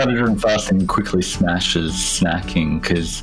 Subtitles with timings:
[0.00, 3.22] data driven fasting quickly smashes snacking because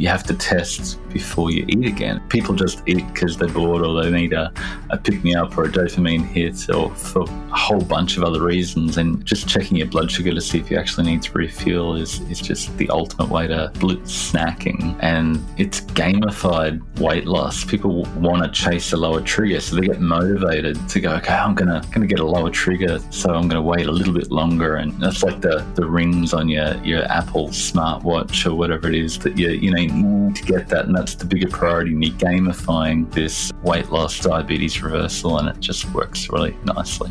[0.00, 2.20] you have to test before you eat again.
[2.30, 4.50] People just eat because they're bored or they need a,
[4.88, 8.42] a pick me up or a dopamine hit or for a whole bunch of other
[8.42, 8.96] reasons.
[8.96, 12.20] And just checking your blood sugar to see if you actually need to refuel is,
[12.30, 14.96] is just the ultimate way to blitz snacking.
[15.00, 17.62] And it's gamified weight loss.
[17.62, 21.54] People want to chase a lower trigger, so they get motivated to go, okay, I'm
[21.54, 24.76] gonna gonna get a lower trigger, so I'm gonna wait a little bit longer.
[24.76, 29.18] And that's like the, the rings on your, your Apple smartwatch or whatever it is
[29.18, 31.90] that you you know to get that and that's the bigger priority.
[31.90, 37.10] You're gamifying this weight loss, diabetes reversal, and it just works really nicely.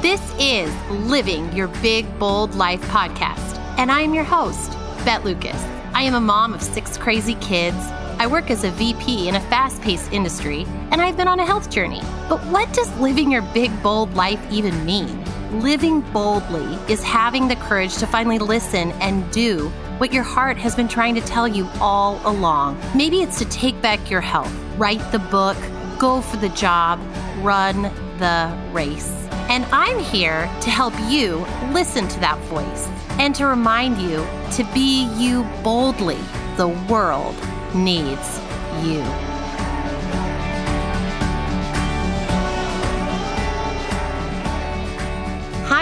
[0.00, 0.72] This is
[1.10, 4.72] Living Your Big Bold Life podcast, and I'm your host,
[5.04, 5.60] Beth Lucas.
[5.94, 7.76] I am a mom of six crazy kids.
[8.20, 11.46] I work as a VP in a fast paced industry, and I've been on a
[11.46, 12.00] health journey.
[12.28, 15.27] But what does living your big, bold life even mean?
[15.52, 20.76] Living boldly is having the courage to finally listen and do what your heart has
[20.76, 22.78] been trying to tell you all along.
[22.94, 25.56] Maybe it's to take back your health, write the book,
[25.98, 27.00] go for the job,
[27.38, 27.84] run
[28.18, 29.10] the race.
[29.48, 32.86] And I'm here to help you listen to that voice
[33.18, 36.18] and to remind you to be you boldly.
[36.58, 37.34] The world
[37.74, 38.38] needs
[38.84, 39.02] you.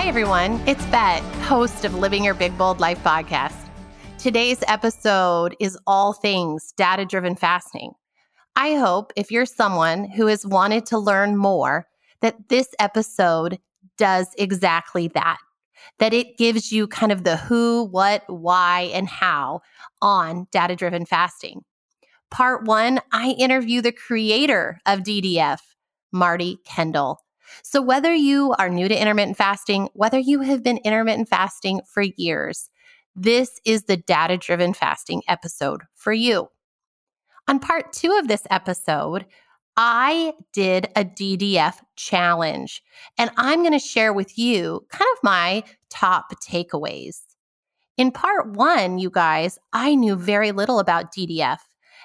[0.06, 0.62] Everyone.
[0.68, 3.66] It's Beth, host of Living Your Big Bold Life podcast.
[4.18, 7.90] Today's episode is all things data driven fasting.
[8.54, 11.88] I hope if you're someone who has wanted to learn more,
[12.20, 13.58] that this episode
[13.98, 15.38] does exactly that.
[15.98, 19.60] That it gives you kind of the who, what, why, and how
[20.00, 21.64] on data driven fasting.
[22.30, 25.58] Part one, I interview the creator of DDF,
[26.12, 27.25] Marty Kendall.
[27.62, 32.02] So, whether you are new to intermittent fasting, whether you have been intermittent fasting for
[32.02, 32.70] years,
[33.14, 36.48] this is the data driven fasting episode for you.
[37.48, 39.26] On part two of this episode,
[39.76, 42.82] I did a DDF challenge,
[43.18, 47.20] and I'm going to share with you kind of my top takeaways.
[47.96, 51.58] In part one, you guys, I knew very little about DDF.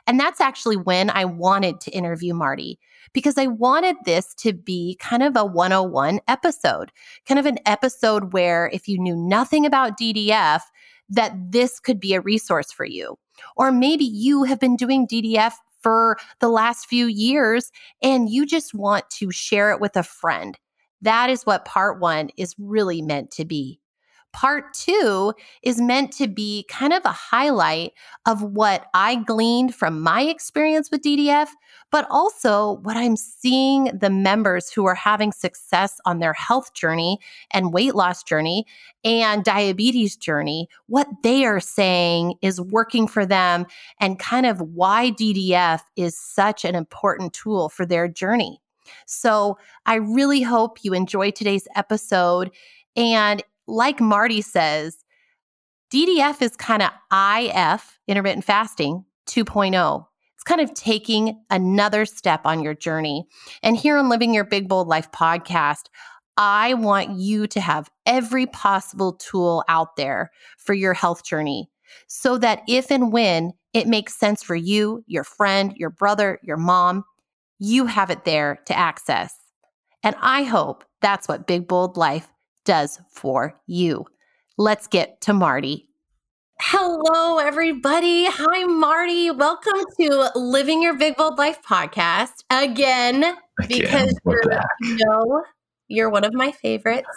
[0.08, 2.80] And that's actually when I wanted to interview Marty
[3.14, 6.92] because I wanted this to be kind of a 101 episode,
[7.28, 10.62] kind of an episode where if you knew nothing about DDF,
[11.10, 13.18] that this could be a resource for you.
[13.58, 18.74] Or maybe you have been doing DDF for the last few years and you just
[18.74, 20.58] want to share it with a friend.
[21.02, 23.81] That is what part one is really meant to be.
[24.34, 27.92] Part two is meant to be kind of a highlight
[28.26, 31.50] of what I gleaned from my experience with DDF,
[31.92, 37.20] but also what I'm seeing the members who are having success on their health journey
[37.52, 38.66] and weight loss journey
[39.04, 43.66] and diabetes journey, what they are saying is working for them
[44.00, 48.62] and kind of why DDF is such an important tool for their journey.
[49.06, 52.52] So I really hope you enjoy today's episode.
[52.96, 54.98] And like Marty says,
[55.92, 60.06] DDF is kind of IF, intermittent fasting 2.0.
[60.36, 63.26] It's kind of taking another step on your journey.
[63.64, 65.84] And here on Living Your Big Bold Life podcast,
[66.38, 71.70] I want you to have every possible tool out there for your health journey
[72.08, 76.58] so that if and when it makes sense for you, your friend, your brother, your
[76.58, 77.04] mom,
[77.60, 79.34] you have it there to access.
[80.04, 82.28] And I hope that's what Big Bold Life
[82.66, 84.06] does for you.
[84.58, 85.88] Let's get to Marty.
[86.60, 88.28] Hello, everybody.
[88.28, 89.32] Hi, Marty.
[89.32, 94.44] Welcome to Living Your Big Bold Life podcast again, again because you're,
[94.82, 95.44] you know,
[95.88, 97.10] you're one of my favorites.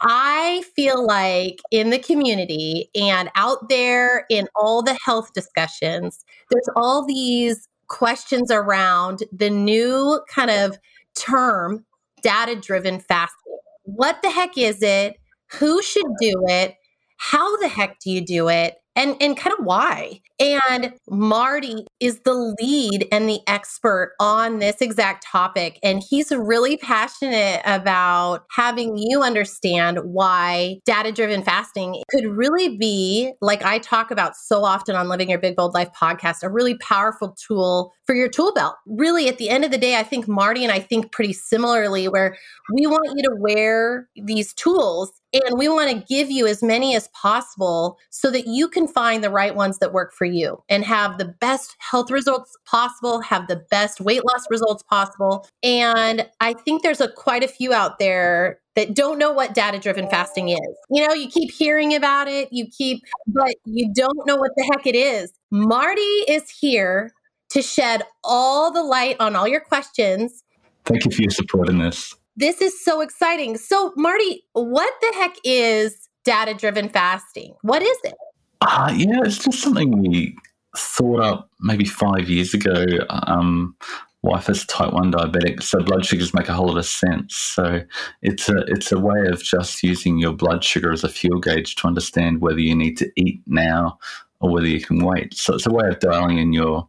[0.00, 6.68] I feel like in the community and out there in all the health discussions, there's
[6.74, 10.78] all these questions around the new kind of
[11.14, 11.84] term
[12.22, 15.16] data driven fasting what the heck is it?
[15.58, 16.74] Who should do it?
[17.18, 18.74] How the heck do you do it?
[18.94, 20.20] And, and kind of why.
[20.38, 25.78] And Marty is the lead and the expert on this exact topic.
[25.82, 33.32] And he's really passionate about having you understand why data driven fasting could really be,
[33.40, 36.76] like I talk about so often on Living Your Big Bold Life podcast, a really
[36.76, 38.76] powerful tool for your tool belt.
[38.86, 42.08] Really, at the end of the day, I think Marty and I think pretty similarly,
[42.08, 42.36] where
[42.74, 46.94] we want you to wear these tools and we want to give you as many
[46.94, 50.84] as possible so that you can find the right ones that work for you and
[50.84, 55.48] have the best health results possible, have the best weight loss results possible.
[55.62, 59.78] And I think there's a quite a few out there that don't know what data
[59.78, 60.76] driven fasting is.
[60.90, 64.70] You know, you keep hearing about it, you keep, but you don't know what the
[64.70, 65.32] heck it is.
[65.50, 67.10] Marty is here
[67.52, 70.42] to shed all the light on all your questions.
[70.84, 72.14] Thank you for your support in this.
[72.36, 73.58] This is so exciting.
[73.58, 77.54] So, Marty, what the heck is data driven fasting?
[77.62, 78.14] What is it?
[78.62, 80.36] Uh, yeah, it's just something we
[80.76, 82.86] thought up maybe five years ago.
[83.10, 83.76] Um,
[84.22, 87.36] wife is type one diabetic, so blood sugars make a whole lot of sense.
[87.36, 87.82] So
[88.22, 91.74] it's a it's a way of just using your blood sugar as a fuel gauge
[91.76, 93.98] to understand whether you need to eat now
[94.40, 95.34] or whether you can wait.
[95.34, 96.88] So it's a way of dialing in your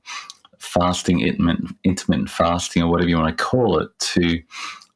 [0.64, 4.42] fasting, intermittent, intermittent fasting, or whatever you want to call it, to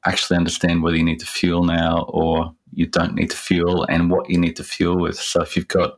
[0.05, 4.09] actually understand whether you need to fuel now or you don't need to fuel and
[4.09, 5.17] what you need to fuel with.
[5.17, 5.97] So if you've got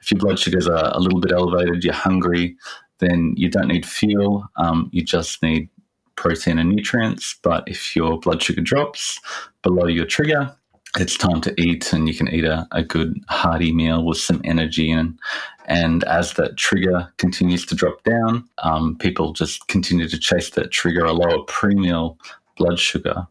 [0.00, 2.56] if your blood sugars are a little bit elevated, you're hungry,
[3.00, 4.48] then you don't need fuel.
[4.56, 5.68] Um, you just need
[6.16, 7.38] protein and nutrients.
[7.42, 9.20] But if your blood sugar drops
[9.62, 10.56] below your trigger,
[10.98, 14.40] it's time to eat, and you can eat a, a good hearty meal with some
[14.44, 14.90] energy.
[14.90, 15.18] And
[15.66, 20.72] and as that trigger continues to drop down, um, people just continue to chase that
[20.72, 22.18] trigger, a lower pre-meal
[22.56, 23.26] blood sugar.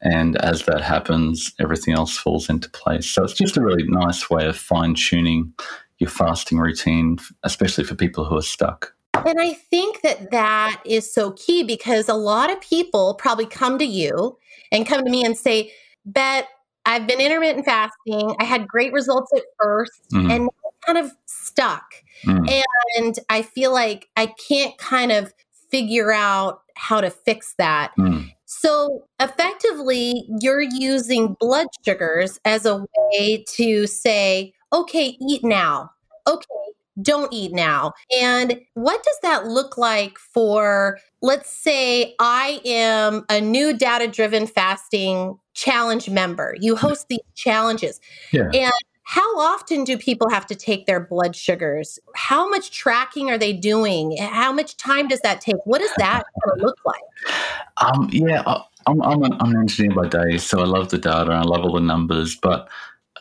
[0.00, 3.08] And as that happens, everything else falls into place.
[3.08, 5.52] So it's just a really nice way of fine tuning
[5.98, 8.94] your fasting routine, especially for people who are stuck.
[9.24, 13.78] And I think that that is so key because a lot of people probably come
[13.78, 14.36] to you
[14.72, 15.72] and come to me and say,
[16.04, 16.46] Beth,
[16.84, 18.34] I've been intermittent fasting.
[18.40, 20.30] I had great results at 1st mm-hmm.
[20.30, 20.50] and
[20.84, 21.84] kind of stuck.
[22.26, 22.62] Mm.
[22.98, 25.32] And I feel like I can't kind of
[25.70, 27.92] figure out how to fix that.
[27.98, 28.32] Mm.
[28.44, 35.90] So effectively, you're using blood sugars as a way to say, okay, eat now.
[36.26, 36.46] Okay,
[37.00, 37.92] don't eat now.
[38.20, 44.46] And what does that look like for, let's say, I am a new data driven
[44.46, 46.54] fasting challenge member?
[46.60, 48.00] You host these challenges.
[48.32, 48.50] Yeah.
[48.52, 48.72] And
[49.04, 51.98] how often do people have to take their blood sugars?
[52.14, 54.16] How much tracking are they doing?
[54.16, 55.56] How much time does that take?
[55.64, 56.24] What does that
[56.56, 57.02] look like?
[57.78, 58.42] Um, yeah,
[58.86, 61.42] I'm, I'm, an, I'm an engineer by day, so I love the data and I
[61.42, 62.68] love all the numbers, but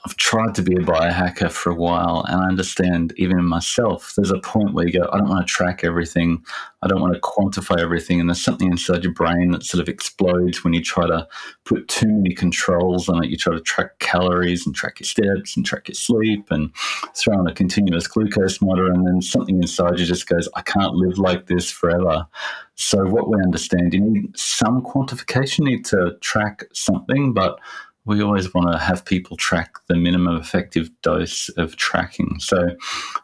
[0.04, 4.14] I've tried to be a biohacker for a while, and I understand even in myself,
[4.16, 6.44] there's a point where you go, I don't want to track everything,
[6.82, 9.88] I don't want to quantify everything, and there's something inside your brain that sort of
[9.88, 11.28] explodes when you try to
[11.66, 13.30] put too many controls on it.
[13.30, 16.72] You try to track calories and track your steps and track your sleep and
[17.16, 20.96] throw on a continuous glucose monitor, and then something inside you just goes, I can't
[20.96, 22.26] live like this forever.
[22.74, 27.60] So, what we understand, you need some quantification, you need to track something, but
[28.06, 32.40] we always want to have people track the minimum effective dose of tracking.
[32.40, 32.70] So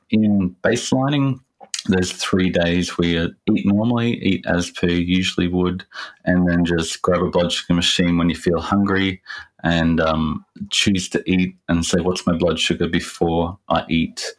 [0.10, 1.40] in baselining,
[1.88, 5.86] there's three days you eat normally, eat as per usually would,
[6.26, 9.22] and then just grab a blood sugar machine when you feel hungry
[9.64, 14.34] and um, choose to eat and say, What's my blood sugar before I eat?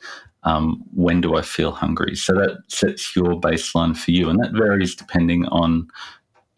[0.45, 2.15] Um, when do I feel hungry?
[2.15, 5.89] So that sets your baseline for you, and that varies depending on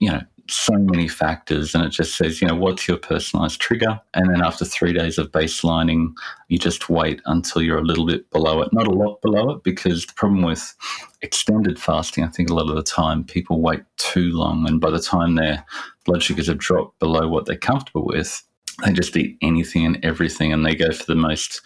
[0.01, 4.01] you know so many factors and it just says you know what's your personalized trigger
[4.15, 6.13] and then after three days of baselining
[6.49, 9.63] you just wait until you're a little bit below it not a lot below it
[9.63, 10.75] because the problem with
[11.23, 14.91] extended fasting i think a lot of the time people wait too long and by
[14.91, 15.65] the time their
[16.05, 18.43] blood sugars have dropped below what they're comfortable with
[18.85, 21.61] they just eat anything and everything and they go for the most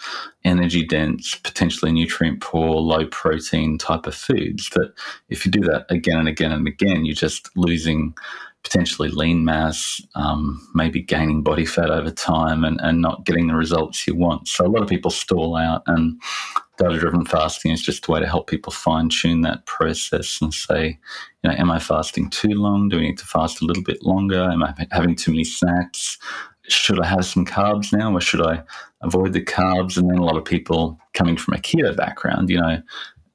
[0.45, 4.71] energy dense, potentially nutrient poor, low protein type of foods.
[4.71, 4.93] That
[5.29, 8.15] if you do that again and again and again, you're just losing
[8.65, 13.55] potentially lean mass, um, maybe gaining body fat over time and, and not getting the
[13.55, 14.49] results you want.
[14.49, 16.21] So a lot of people stall out and
[16.79, 20.53] data driven fasting is just a way to help people fine tune that process and
[20.53, 20.99] say,
[21.43, 22.89] you know, am I fasting too long?
[22.89, 24.43] Do we need to fast a little bit longer?
[24.43, 26.19] Am I having too many snacks?
[26.67, 28.63] Should I have some carbs now or should I
[29.03, 29.99] avoid the carbs?
[29.99, 32.83] And then a lot of people coming from a keto background, you know,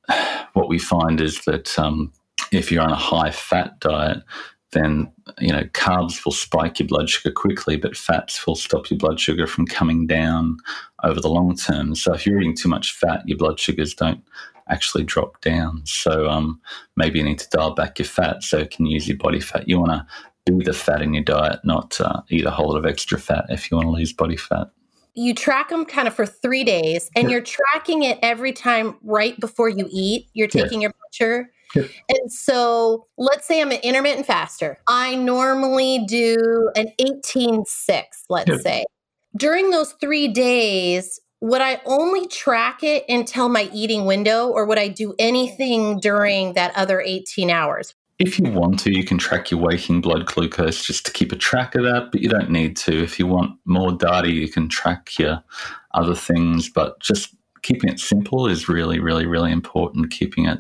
[0.54, 2.12] what we find is that um,
[2.52, 4.24] if you're on a high fat diet,
[4.72, 8.98] then you know carbs will spike your blood sugar quickly, but fats will stop your
[8.98, 10.58] blood sugar from coming down
[11.04, 11.96] over the long term.
[11.96, 14.24] So if you're eating too much fat, your blood sugars don't
[14.70, 15.82] actually drop down.
[15.86, 16.62] So um,
[16.96, 19.68] maybe you need to dial back your fat so you can use your body fat.
[19.68, 20.06] You want to
[20.46, 23.46] do the fat in your diet, not uh, eat a whole lot of extra fat
[23.50, 24.70] if you want to lose body fat.
[25.16, 27.32] You track them kind of for three days, and yeah.
[27.32, 30.28] you're tracking it every time right before you eat.
[30.34, 30.86] You're taking yeah.
[30.86, 31.48] your Yep.
[31.76, 34.80] And so let's say I'm an intermittent faster.
[34.88, 38.86] I normally do an 18 6, let's say.
[39.38, 44.80] During those three days, would I only track it until my eating window, or would
[44.80, 47.96] I do anything during that other 18 hours?
[48.18, 51.38] If you want to, you can track your waking blood glucose just to keep a
[51.38, 53.02] track of that, but you don't need to.
[53.02, 55.42] If you want more data, you can track your
[55.94, 60.12] other things, but just keeping it simple is really, really, really important.
[60.12, 60.60] Keeping it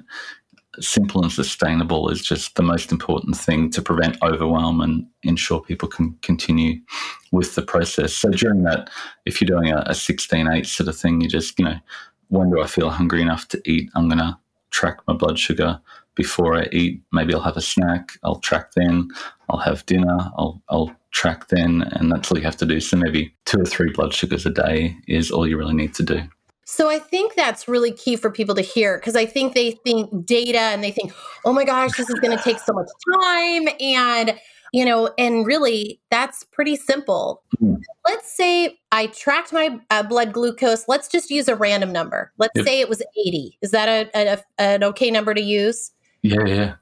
[0.82, 5.88] simple and sustainable is just the most important thing to prevent overwhelm and ensure people
[5.88, 6.80] can continue
[7.32, 8.14] with the process.
[8.14, 8.90] So during that,
[9.26, 11.76] if you're doing a, a 16 8 sort of thing, you just, you know,
[12.30, 13.90] when do I feel hungry enough to eat?
[13.96, 14.38] I'm going to
[14.72, 15.80] track my blood sugar
[16.16, 17.02] before I eat.
[17.12, 18.18] Maybe I'll have a snack.
[18.24, 19.10] I'll track then.
[19.50, 20.18] I'll have dinner.
[20.38, 21.84] I'll, I'll track then.
[21.94, 22.80] And that's all you have to do.
[22.80, 26.04] So maybe two or three blood sugars a day is all you really need to
[26.04, 26.22] do.
[26.72, 30.24] So I think that's really key for people to hear because I think they think
[30.24, 31.12] data and they think,
[31.44, 32.88] oh my gosh, this is going to take so much
[33.24, 33.68] time.
[33.80, 34.40] And,
[34.72, 37.42] you know, and really that's pretty simple.
[37.60, 37.82] Mm.
[38.06, 40.88] Let's say I tracked my uh, blood glucose.
[40.88, 42.32] Let's just use a random number.
[42.38, 42.68] Let's yep.
[42.68, 43.58] say it was 80.
[43.64, 45.90] Is that a, a, an okay number to use?
[46.22, 46.76] Yeah, yeah.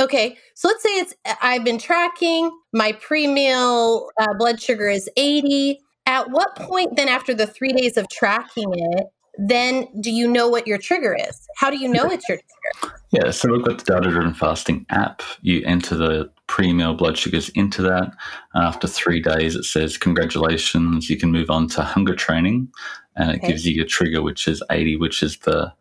[0.00, 5.80] Okay, so let's say it's I've been tracking my pre-meal uh, blood sugar is 80.
[6.06, 9.06] At what point then after the 3 days of tracking it
[9.38, 11.46] then do you know what your trigger is?
[11.56, 12.96] How do you know it's your trigger?
[13.10, 15.22] Yeah, so we've got the data driven fasting app.
[15.42, 18.12] You enter the pre meal blood sugars into that.
[18.54, 22.68] After three days, it says, Congratulations, you can move on to hunger training.
[23.16, 23.48] And it okay.
[23.48, 25.72] gives you your trigger, which is 80, which is the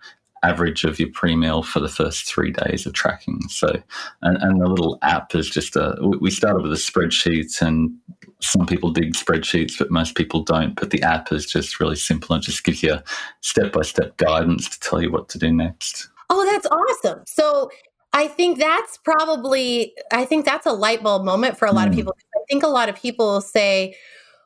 [0.44, 3.42] average of your pre meal for the first three days of tracking.
[3.50, 3.82] So,
[4.22, 7.92] and, and the little app is just a, we started with a spreadsheet and
[8.40, 10.76] some people dig spreadsheets, but most people don't.
[10.76, 12.98] But the app is just really simple and just gives you
[13.42, 16.10] step by step guidance to tell you what to do next.
[16.30, 17.24] Oh, that's awesome.
[17.26, 17.70] So
[18.12, 21.92] I think that's probably, I think that's a light bulb moment for a lot mm.
[21.92, 22.16] of people.
[22.36, 23.96] I think a lot of people say,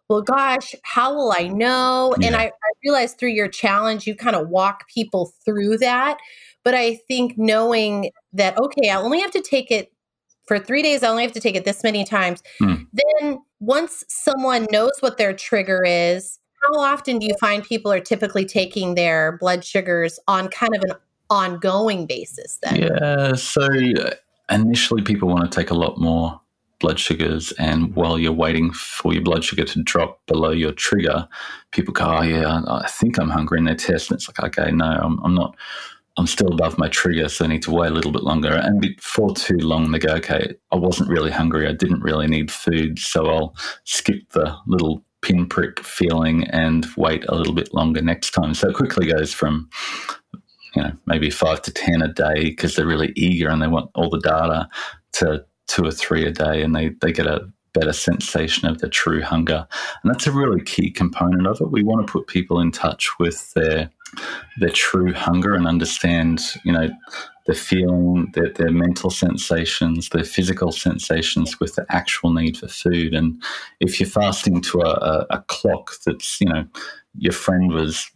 [0.10, 2.16] well, gosh, how will I know?
[2.20, 2.28] Yeah.
[2.28, 6.18] And I, I realize through your challenge, you kind of walk people through that.
[6.64, 9.92] But I think knowing that, okay, I only have to take it
[10.48, 12.42] for three days, I only have to take it this many times.
[12.62, 12.88] Mm.
[12.94, 18.00] Then once someone knows what their trigger is, how often do you find people are
[18.00, 20.96] typically taking their blood sugars on kind of an
[21.30, 22.78] ongoing basis then?
[22.78, 23.34] Yeah.
[23.34, 24.12] So uh,
[24.50, 26.40] initially, people want to take a lot more
[26.80, 27.52] blood sugars.
[27.54, 31.28] And while you're waiting for your blood sugar to drop below your trigger,
[31.72, 33.60] people go, Oh, yeah, I think I'm hungry.
[33.60, 34.12] And they test.
[34.12, 35.56] And it's like, Okay, no, I'm, I'm not.
[36.20, 38.52] I'm still above my trigger, so I need to wait a little bit longer.
[38.52, 41.68] And before too long, they go, okay, I wasn't really hungry.
[41.68, 42.98] I didn't really need food.
[42.98, 48.56] So I'll skip the little pinprick feeling and wait a little bit longer next time.
[48.56, 49.70] So it quickly goes from,
[50.76, 53.92] you know, maybe five to 10 a day because they're really eager and they want
[53.94, 54.68] all the data
[55.14, 58.90] to two or three a day and they, they get a better sensation of the
[58.90, 59.68] true hunger.
[60.04, 61.72] And that's a really key component of it.
[61.72, 63.90] We want to put people in touch with their
[64.58, 66.90] their true hunger and understand, you know,
[67.46, 73.14] the feeling, their, their mental sensations, their physical sensations with the actual need for food.
[73.14, 73.42] And
[73.80, 76.66] if you're fasting to a, a, a clock that's, you know,
[77.18, 78.10] your friend was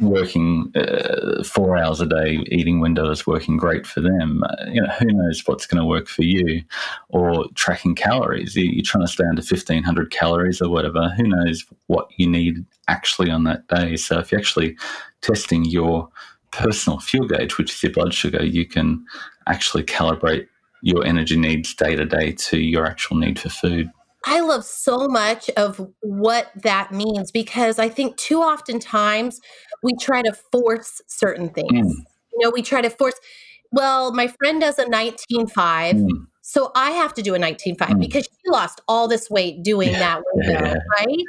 [0.00, 4.42] working uh, four hours a day, eating window is working great for them.
[4.44, 6.62] Uh, you know, who knows what's going to work for you?
[7.08, 8.56] Or tracking calories.
[8.56, 11.08] You're trying to stay under 1500 calories or whatever.
[11.10, 13.96] Who knows what you need actually on that day?
[13.96, 14.76] So if you're actually
[15.22, 16.08] testing your
[16.50, 19.04] personal fuel gauge, which is your blood sugar, you can
[19.46, 20.46] actually calibrate
[20.82, 23.90] your energy needs day to day to your actual need for food.
[24.26, 29.40] I love so much of what that means because I think too often times
[29.84, 31.86] we try to force certain things.
[31.86, 32.04] Mm.
[32.32, 33.14] You know, we try to force,
[33.70, 35.48] well, my friend does a 19.5.
[35.52, 36.08] Mm.
[36.42, 38.00] So I have to do a 19.5 mm.
[38.00, 39.98] because she lost all this weight doing yeah.
[40.00, 40.74] that window, yeah.
[40.98, 41.24] right?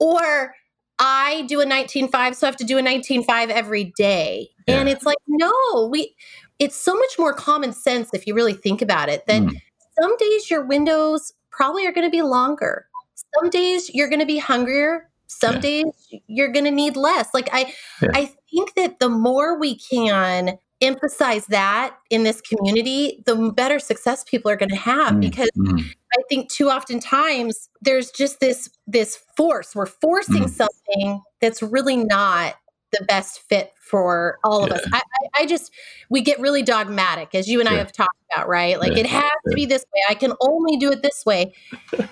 [0.00, 0.54] Or
[0.98, 4.50] I do a 19.5, so I have to do a 19.5 every day.
[4.66, 4.80] Yeah.
[4.80, 6.14] And it's like, no, we
[6.58, 9.60] it's so much more common sense if you really think about it that mm.
[10.00, 12.86] some days your windows probably are going to be longer.
[13.34, 15.08] Some days you're going to be hungrier.
[15.26, 15.60] Some yeah.
[15.60, 15.84] days
[16.26, 17.32] you're going to need less.
[17.32, 18.10] Like I yeah.
[18.14, 24.24] I think that the more we can emphasize that in this community, the better success
[24.24, 25.20] people are going to have mm.
[25.20, 25.80] because mm.
[26.12, 29.74] I think too often times there's just this this force.
[29.74, 30.50] We're forcing mm.
[30.50, 32.56] something that's really not
[32.92, 34.76] the best fit for all of yeah.
[34.76, 34.82] us.
[34.92, 35.72] I, I, I, just
[36.10, 37.76] we get really dogmatic, as you and yeah.
[37.76, 38.78] I have talked about, right?
[38.78, 40.02] Like it has to be this way.
[40.08, 41.52] I can only do it this way.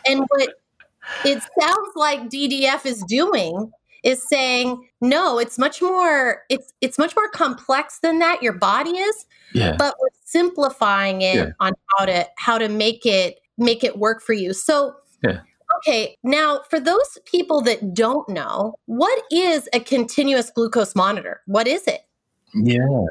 [0.07, 0.49] and what
[1.25, 3.71] it sounds like DDF is doing
[4.03, 8.93] is saying no it's much more it's it's much more complex than that your body
[8.93, 9.77] is yeah.
[9.79, 11.51] but we're simplifying it Yeah.
[11.61, 14.53] on how to how to make it make it work for you.
[14.53, 15.41] So Yeah.
[15.79, 21.43] Okay, now for those people that don't know, what is a continuous glucose monitor?
[21.47, 22.01] What is it?
[22.55, 23.05] Yeah.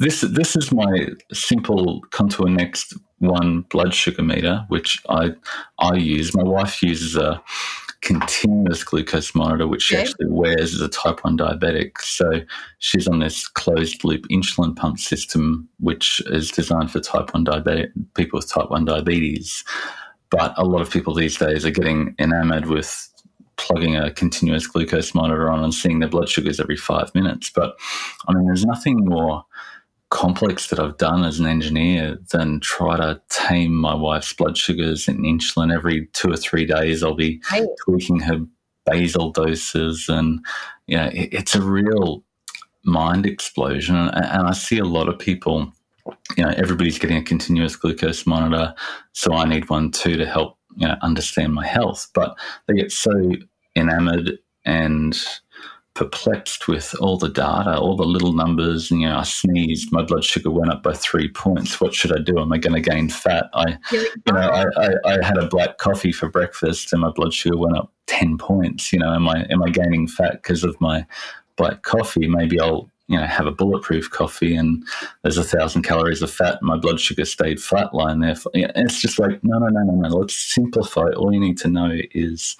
[0.00, 5.32] This this is my simple Contour Next one blood sugar meter, which I
[5.78, 6.34] I use.
[6.34, 7.42] My wife uses a
[8.00, 10.04] continuous glucose monitor, which she Okay.
[10.04, 11.98] actually wears as a type one diabetic.
[11.98, 12.40] So
[12.78, 17.88] she's on this closed loop insulin pump system, which is designed for type one diabetic
[18.14, 19.62] people with type one diabetes.
[20.30, 23.06] But a lot of people these days are getting enamored with
[23.58, 27.50] plugging a continuous glucose monitor on and seeing their blood sugars every five minutes.
[27.50, 27.74] But
[28.26, 29.44] I mean, there's nothing more
[30.10, 35.08] complex that I've done as an engineer than try to tame my wife's blood sugars
[35.08, 37.02] and insulin every two or three days.
[37.02, 37.66] I'll be Right.
[37.84, 38.40] tweaking her
[38.86, 40.44] basal doses, and
[40.86, 42.24] you know, it, it's a real
[42.84, 43.96] mind explosion.
[43.96, 45.72] And, and I see a lot of people.
[46.36, 48.74] You know, everybody's getting a continuous glucose monitor,
[49.12, 52.08] so I need one too to help you know understand my health.
[52.14, 52.36] But
[52.66, 53.32] they get so
[53.76, 55.16] enamored and
[55.94, 58.90] perplexed with all the data, all the little numbers.
[58.90, 61.80] And, you know, I sneezed, my blood sugar went up by three points.
[61.80, 62.38] What should I do?
[62.38, 63.50] Am I going to gain fat?
[63.54, 67.34] I, you know, I, I, I had a black coffee for breakfast, and my blood
[67.34, 68.92] sugar went up ten points.
[68.92, 71.06] You know, am I am I gaining fat because of my
[71.56, 72.26] black coffee?
[72.28, 74.84] Maybe I'll you know have a bulletproof coffee, and
[75.22, 78.36] there's a thousand calories of fat, and my blood sugar stayed flatline there.
[78.76, 80.16] It's just like no, no, no, no, no.
[80.16, 81.10] Let's simplify.
[81.10, 82.56] All you need to know is,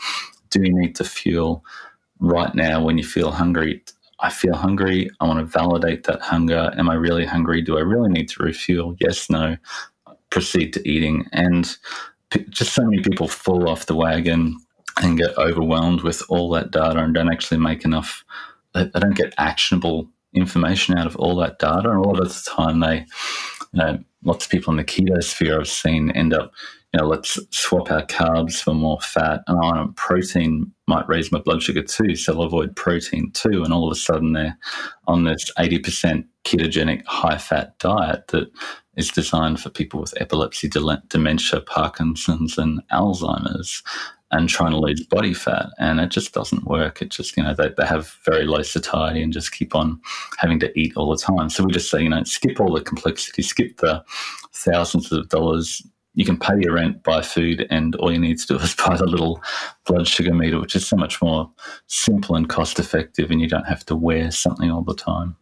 [0.51, 1.65] do you need to fuel
[2.21, 3.83] right now when you feel hungry?
[4.21, 5.11] I feel hungry.
[5.21, 6.73] I want to validate that hunger.
[6.77, 7.63] Am I really hungry?
[7.63, 8.95] Do I really need to refuel?
[9.01, 9.57] Yes, no.
[10.31, 11.27] Proceed to eating.
[11.33, 11.77] And
[12.31, 14.57] p- just so many people fall off the wagon
[15.03, 18.25] and get overwhelmed with all that data and don't actually make enough,
[18.75, 21.91] they, don't get actionable information out of all that data.
[21.91, 23.07] And a lot of the time, they,
[23.73, 26.53] you know, lots of people in the keto sphere I've seen end up,
[26.93, 29.43] you know, let's swap our carbs for more fat.
[29.47, 33.63] And I want protein might raise my blood sugar too, so I'll avoid protein too.
[33.63, 34.59] And all of a sudden, they're
[35.07, 38.51] on this 80% ketogenic high fat diet that
[38.97, 40.69] is designed for people with epilepsy,
[41.09, 43.85] dementia, Parkinson's, and Alzheimer's,
[44.33, 45.67] and trying to lose body fat.
[45.79, 47.01] And it just doesn't work.
[47.01, 50.01] It just, you know, they, they have very low satiety and just keep on
[50.39, 51.51] having to eat all the time.
[51.51, 54.05] So we just say, you know, skip all the complexity, skip the
[54.53, 55.83] thousands of dollars.
[56.15, 58.97] You can pay your rent, buy food, and all you need to do is buy
[58.97, 59.43] the little
[59.87, 61.51] blood sugar meter, which is so much more
[61.87, 65.37] simple and cost effective, and you don't have to wear something all the time.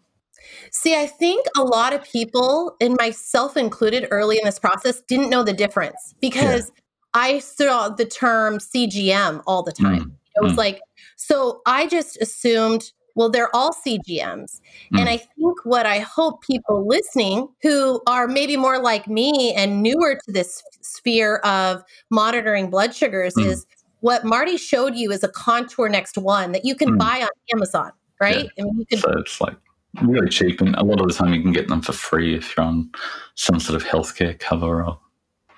[0.71, 5.31] See, I think a lot of people, and myself included early in this process, didn't
[5.31, 6.71] know the difference because
[7.15, 10.19] I saw the term CGM all the time.
[10.37, 10.59] It was mm.
[10.59, 10.81] like,
[11.17, 14.61] so I just assumed, well, they're all CGMs.
[14.93, 15.09] And Mm.
[15.09, 20.15] I think what I hope people listening who are maybe more like me and newer
[20.15, 23.47] to this sphere of monitoring blood sugars Mm.
[23.47, 23.67] is
[24.03, 26.99] what Marty showed you is a contour next one that you can Mm.
[26.99, 28.49] buy on Amazon, right?
[28.57, 29.57] I mean, you can So it's like
[30.01, 32.57] really cheap, and a lot of the time you can get them for free if
[32.57, 32.89] you're on
[33.35, 35.01] some sort of healthcare cover or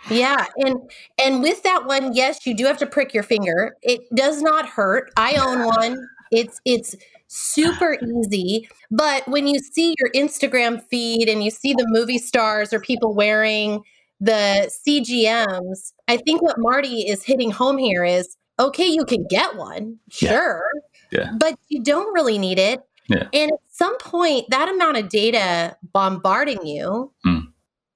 [0.09, 0.77] Yeah, and
[1.23, 3.77] and with that one, yes, you do have to prick your finger.
[3.83, 5.12] It does not hurt.
[5.18, 5.99] I own one.
[6.31, 6.95] It's it's
[7.29, 12.73] super easy, but when you see your Instagram feed and you see the movie stars
[12.73, 13.83] or people wearing
[14.21, 19.57] the CGMs, I think what Marty is hitting home here is okay, you can get
[19.57, 20.29] one, Yeah.
[20.31, 20.62] sure,
[21.11, 21.31] Yeah.
[21.38, 22.81] but you don't really need it.
[23.09, 23.27] Yeah.
[23.33, 27.47] And at some point, that amount of data bombarding you Mm.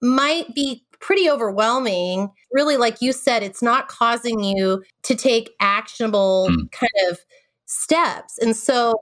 [0.00, 2.30] might be pretty overwhelming.
[2.50, 6.70] Really, like you said, it's not causing you to take actionable Mm.
[6.72, 7.18] kind of
[7.66, 8.38] steps.
[8.38, 9.00] And so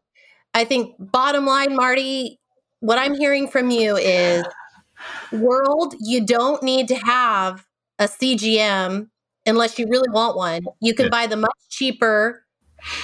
[0.55, 2.39] I think, bottom line, Marty,
[2.81, 4.45] what I'm hearing from you is
[5.33, 7.65] world, you don't need to have
[7.99, 9.09] a CGM
[9.47, 10.63] unless you really want one.
[10.81, 11.11] You can Yeah.
[11.11, 12.45] buy the much cheaper,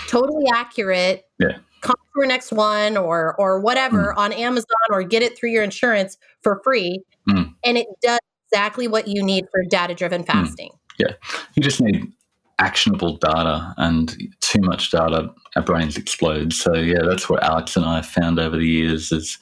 [0.06, 1.24] totally accurate.
[1.38, 1.58] Yeah.
[1.80, 6.60] Contour Next One or or whatever on Amazon or get it through your insurance for
[6.64, 7.54] free, Mm.
[7.64, 8.18] and it does
[8.50, 10.70] exactly what you need for data driven fasting.
[10.98, 11.12] Yeah.
[11.54, 12.12] You just need
[12.58, 16.52] actionable data and too much data our brains explode.
[16.52, 19.38] So yeah that's what alex and i have found over the years is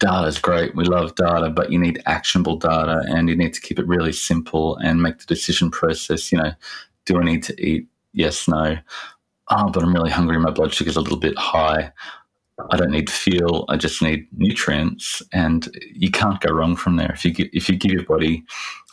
[0.00, 0.76] data is great.
[0.76, 4.12] We love data but you need actionable data and you need to keep it really
[4.12, 6.52] simple and make the decision process you know
[7.06, 7.88] do i need to eat?
[8.12, 8.76] Yes no.
[9.50, 10.38] Oh but i'm really hungry.
[10.38, 11.92] My blood sugar's a little bit high.
[12.70, 13.64] I don't need fuel.
[13.68, 17.12] I just need nutrients, and you can't go wrong from there.
[17.12, 18.44] If you give, if you give your body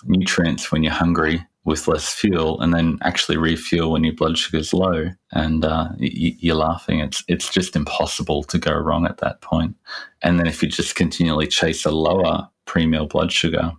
[0.04, 4.73] nutrients when you're hungry with less fuel, and then actually refuel when your blood sugar's
[4.73, 6.99] low, and uh, y- you're laughing.
[6.99, 9.75] It's it's just impossible to go wrong at that point.
[10.21, 13.71] And then if you just continually chase a lower pre-meal blood sugar,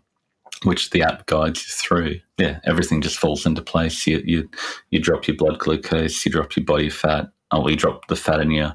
[0.65, 2.21] which the app guides you through.
[2.39, 4.07] Yeah, everything just falls into place.
[4.07, 4.51] You you
[4.91, 7.27] you drop your blood glucose, you drop your body fat.
[7.53, 8.75] Oh, you drop the fat in your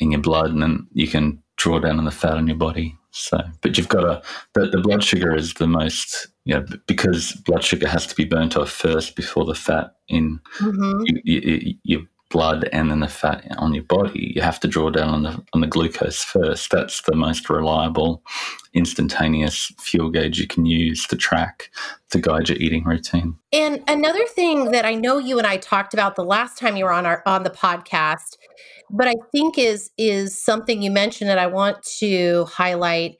[0.00, 2.96] in your blood, and then you can draw down on the fat in your body.
[3.10, 4.22] So, but you've got to
[4.54, 8.24] the, the blood sugar is the most you know because blood sugar has to be
[8.24, 11.02] burnt off first before the fat in mm-hmm.
[11.04, 14.90] you, you, you, blood and then the fat on your body, you have to draw
[14.90, 16.70] down on the on the glucose first.
[16.70, 18.22] That's the most reliable,
[18.74, 21.70] instantaneous fuel gauge you can use to track
[22.10, 23.36] to guide your eating routine.
[23.50, 26.84] And another thing that I know you and I talked about the last time you
[26.84, 28.36] were on our on the podcast,
[28.90, 33.16] but I think is is something you mentioned that I want to highlight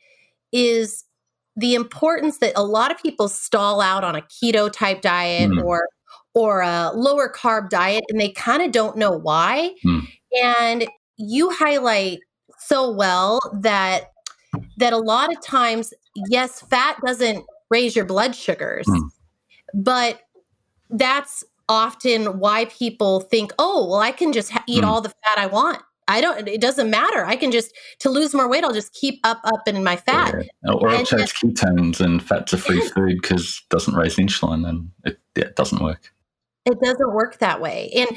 [0.53, 1.05] is
[1.59, 5.63] the importance that a lot of people stall out on a keto type diet mm.
[5.65, 5.89] or
[6.35, 9.75] or a lower carb diet and they kind of don't know why.
[9.85, 10.07] Mm.
[10.41, 12.21] And you highlight
[12.61, 14.13] so well that
[14.77, 15.93] that a lot of times
[16.29, 19.01] yes fat doesn't raise your blood sugars mm.
[19.75, 20.21] but
[20.91, 24.87] that's often why people think oh well i can just ha- eat mm.
[24.87, 28.35] all the fat i want i don't it doesn't matter i can just to lose
[28.35, 30.73] more weight i'll just keep up up in my fat yeah.
[30.73, 34.91] or i'll change ketones and fats are free food because it doesn't raise insulin and
[35.05, 36.13] it, it doesn't work
[36.69, 37.91] it doesn't work that way.
[37.95, 38.09] And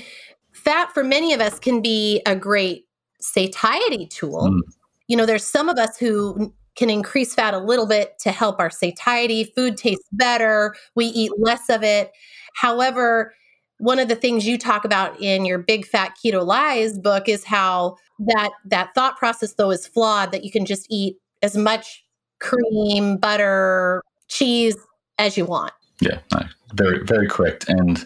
[0.52, 2.86] fat for many of us can be a great
[3.20, 4.50] satiety tool.
[4.50, 4.60] Mm.
[5.08, 8.60] You know, there's some of us who can increase fat a little bit to help
[8.60, 9.46] our satiety.
[9.56, 12.12] Food tastes better, we eat less of it.
[12.54, 13.34] However,
[13.82, 17.44] one of the things you talk about in your big fat keto lies book is
[17.44, 22.06] how that that thought process though is flawed that you can just eat as much
[22.40, 24.78] cream, butter, cheese
[25.18, 25.74] as you want.
[26.00, 26.42] Yeah, no,
[26.74, 27.70] very, very correct.
[27.70, 28.04] And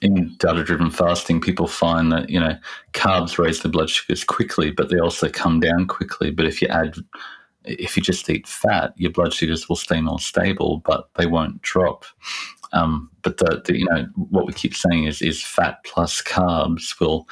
[0.00, 2.56] in data driven fasting, people find that, you know,
[2.92, 6.30] carbs raise the blood sugars quickly, but they also come down quickly.
[6.30, 6.96] But if you add,
[7.64, 11.60] if you just eat fat, your blood sugars will stay more stable, but they won't
[11.60, 12.06] drop.
[12.72, 16.98] Um, but the, the, you know, what we keep saying is, is fat plus carbs
[17.00, 17.28] will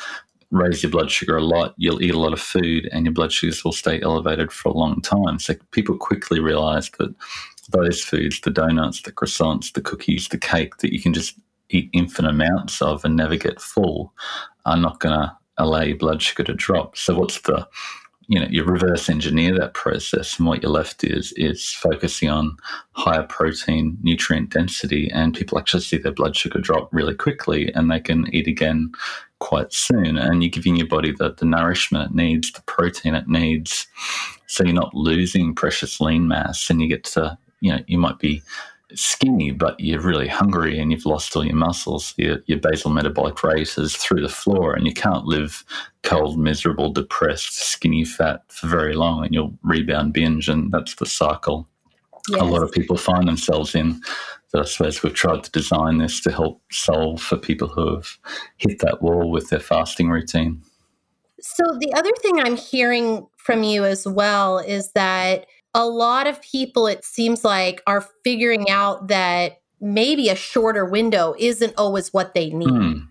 [0.50, 1.74] raise your blood sugar a lot.
[1.78, 4.76] You'll eat a lot of food, and your blood sugars will stay elevated for a
[4.76, 5.38] long time.
[5.38, 7.14] So people quickly realize that
[7.70, 11.38] those foods, the donuts, the croissants, the cookies, the cake that you can just
[11.70, 14.12] eat infinite amounts of and never get full,
[14.66, 16.96] are not going to allow your blood sugar to drop.
[16.96, 17.66] So what's the
[18.32, 22.56] you know you reverse engineer that process and what you're left is is focusing on
[22.92, 27.90] higher protein nutrient density and people actually see their blood sugar drop really quickly and
[27.90, 28.90] they can eat again
[29.38, 30.16] quite soon.
[30.16, 33.86] And you're giving your body the, the nourishment it needs the protein it needs
[34.46, 38.18] so you're not losing precious lean mass and you get to you know you might
[38.18, 38.42] be
[38.94, 43.42] skinny but you're really hungry and you've lost all your muscles your, your basal metabolic
[43.42, 45.64] rate is through the floor and you can't live
[46.02, 51.06] cold miserable depressed skinny fat for very long and you'll rebound binge and that's the
[51.06, 51.68] cycle
[52.28, 52.40] yes.
[52.40, 54.00] a lot of people find themselves in
[54.52, 58.18] So I suppose we've tried to design this to help solve for people who have
[58.58, 60.62] hit that wall with their fasting routine.
[61.40, 66.40] So, the other thing I'm hearing from you as well is that a lot of
[66.42, 72.34] people, it seems like, are figuring out that maybe a shorter window isn't always what
[72.34, 72.68] they need.
[72.68, 73.06] Mm.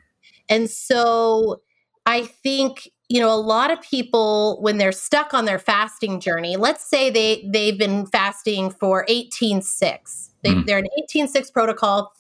[0.50, 1.62] And so,
[2.06, 6.56] I think you know a lot of people when they're stuck on their fasting journey
[6.56, 10.66] let's say they they've been fasting for 18-6 they, mm.
[10.66, 12.14] They're an 18-6 protocol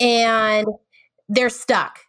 [0.00, 0.66] and
[1.28, 2.00] they're stuck.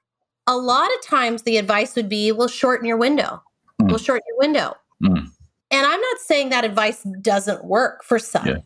[0.48, 3.42] A lot of times the advice would be, well, shorten your window.
[3.82, 3.90] Mm.
[3.90, 4.74] We'll shorten your window.
[5.04, 5.28] Mm.
[5.72, 8.58] And I'm not saying that advice doesn't work for some, yeah.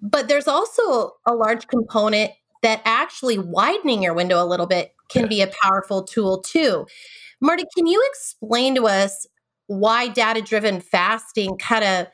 [0.00, 5.22] but there's also a large component that actually widening your window a little bit can
[5.22, 5.28] yeah.
[5.28, 6.86] be a powerful tool too.
[7.40, 9.26] Marty, can you explain to us
[9.66, 12.06] why data driven fasting kind of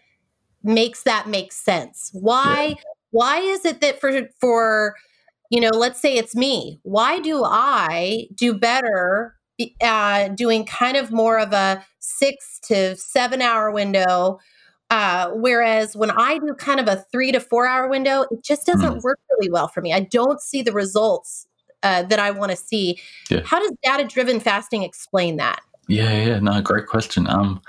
[0.62, 2.10] makes that make sense?
[2.12, 4.94] Why yeah why is it that for for
[5.50, 9.34] you know let's say it's me why do i do better
[9.80, 14.38] uh, doing kind of more of a six to seven hour window
[14.90, 18.66] uh, whereas when i do kind of a three to four hour window it just
[18.66, 19.02] doesn't mm.
[19.02, 21.46] work really well for me i don't see the results
[21.82, 22.98] uh, that i want to see
[23.30, 23.40] yeah.
[23.44, 27.60] how does data driven fasting explain that yeah yeah no great question um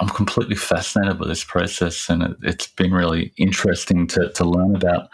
[0.00, 4.74] I'm completely fascinated with this process, and it, has been really interesting to, to learn
[4.74, 5.08] about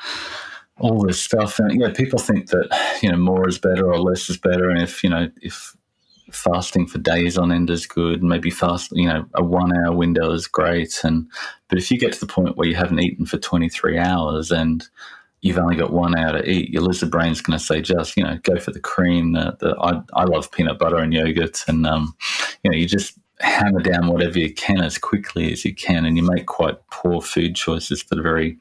[0.78, 1.58] all this stuff.
[1.58, 4.82] And yeah, people think that you know more is better or less is better, and
[4.82, 5.74] if you know if
[6.30, 10.30] fasting for days on end is good, maybe fast you know a one hour window
[10.32, 11.28] is great, and
[11.68, 14.88] but if you get to the point where you haven't eaten for 23 hours and
[15.44, 18.24] you've only got one hour to eat, your lizard brain's going to say, just, you
[18.24, 19.32] know, go for the cream.
[19.32, 21.62] The, the I, I love peanut butter and yogurt.
[21.68, 22.16] And, um,
[22.62, 26.16] you know, you just hammer down whatever you can as quickly as you can, and
[26.16, 28.58] you make quite poor food choices that are very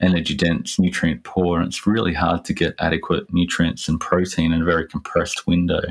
[0.00, 4.62] energy dense, nutrient poor, and it's really hard to get adequate nutrients and protein in
[4.62, 5.82] a very compressed window.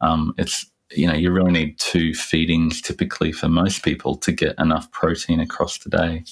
[0.00, 4.58] Um, it's you know, you really need two feedings typically for most people to get
[4.58, 6.24] enough protein across the day.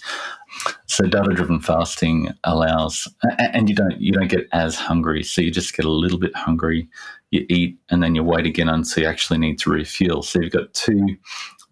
[0.87, 5.23] So data driven fasting allows and you don't you don't get as hungry.
[5.23, 6.89] So you just get a little bit hungry,
[7.31, 10.23] you eat and then you wait again until you actually need to refuel.
[10.23, 11.17] So you've got two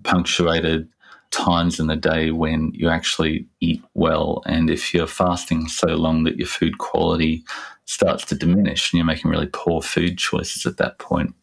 [0.05, 0.89] punctuated
[1.31, 4.43] times in the day when you actually eat well.
[4.47, 7.45] And if you're fasting so long that your food quality
[7.85, 11.35] starts to diminish and you're making really poor food choices at that point,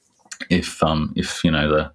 [0.50, 1.92] if um if you know the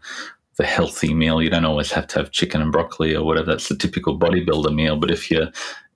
[0.57, 3.47] the healthy meal, you don't always have to have chicken and broccoli or whatever.
[3.47, 4.97] That's the typical bodybuilder meal.
[4.97, 5.49] But if you're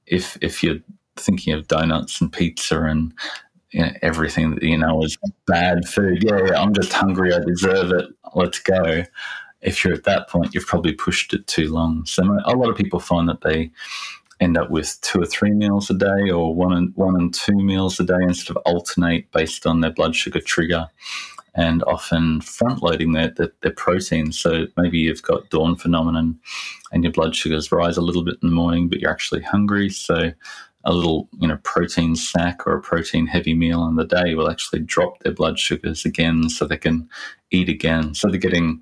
[0.06, 0.78] if if you're
[1.16, 3.12] thinking of donuts and pizza and
[3.70, 7.34] you know, everything that you know is bad food, yeah, yeah, I'm just hungry.
[7.34, 8.06] I deserve it.
[8.34, 9.04] Let's go
[9.64, 12.04] if you're at that point, you've probably pushed it too long.
[12.06, 13.70] So a lot of people find that they
[14.40, 17.54] end up with two or three meals a day or one and one and two
[17.54, 20.86] meals a day instead of alternate based on their blood sugar trigger
[21.54, 24.32] and often front loading their, their, their protein.
[24.32, 26.38] So maybe you've got dawn phenomenon
[26.92, 29.88] and your blood sugars rise a little bit in the morning, but you're actually hungry.
[29.88, 30.32] So
[30.84, 34.50] a little, you know, protein snack or a protein heavy meal in the day will
[34.50, 37.08] actually drop their blood sugars again so they can
[37.50, 38.14] eat again.
[38.14, 38.80] So they're getting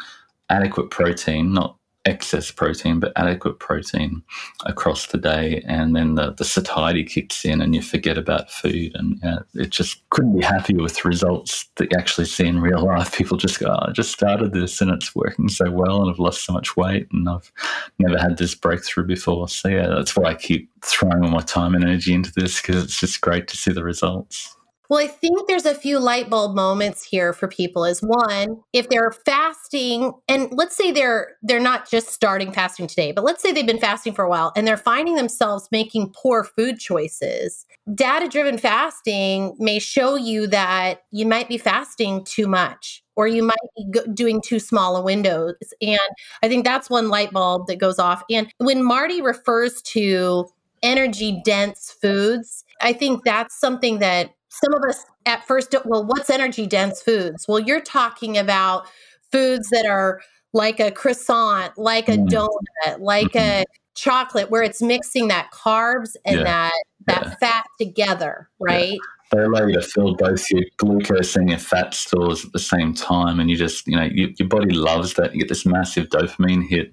[0.52, 4.22] adequate protein, not excess protein, but adequate protein
[4.66, 5.62] across the day.
[5.66, 8.92] And then the, the satiety kicks in and you forget about food.
[8.94, 9.20] And
[9.54, 13.14] it just couldn't be happier with results that you actually see in real life.
[13.14, 16.18] People just go, oh, I just started this and it's working so well and I've
[16.18, 17.52] lost so much weight and I've
[17.98, 19.48] never had this breakthrough before.
[19.48, 22.82] So, yeah, that's why I keep throwing all my time and energy into this because
[22.82, 24.56] it's just great to see the results.
[24.92, 28.90] Well, I think there's a few light bulb moments here for people is one, if
[28.90, 33.52] they're fasting and let's say they're they're not just starting fasting today, but let's say
[33.52, 37.64] they've been fasting for a while and they're finding themselves making poor food choices.
[37.94, 43.56] Data-driven fasting may show you that you might be fasting too much or you might
[43.74, 45.54] be doing too small a windows.
[45.80, 45.98] And
[46.42, 48.24] I think that's one light bulb that goes off.
[48.28, 50.48] And when Marty refers to
[50.82, 56.28] energy dense foods, I think that's something that some of us at first well what's
[56.28, 58.86] energy dense foods well you're talking about
[59.30, 60.20] foods that are
[60.52, 62.28] like a croissant like a mm.
[62.28, 63.62] donut like mm-hmm.
[63.62, 66.44] a chocolate where it's mixing that carbs and yeah.
[66.44, 67.34] that that yeah.
[67.36, 68.98] fat together right yeah.
[69.32, 72.92] They allow you to fill both your glucose and your fat stores at the same
[72.92, 75.32] time, and you just, you know, you, your body loves that.
[75.32, 76.92] You get this massive dopamine hit,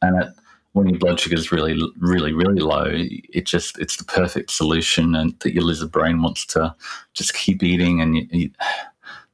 [0.00, 0.28] and it
[0.74, 5.14] when your blood sugar is really, really, really low, it just it's the perfect solution,
[5.14, 6.74] and that your lizard brain wants to
[7.14, 8.50] just keep eating, and you, you,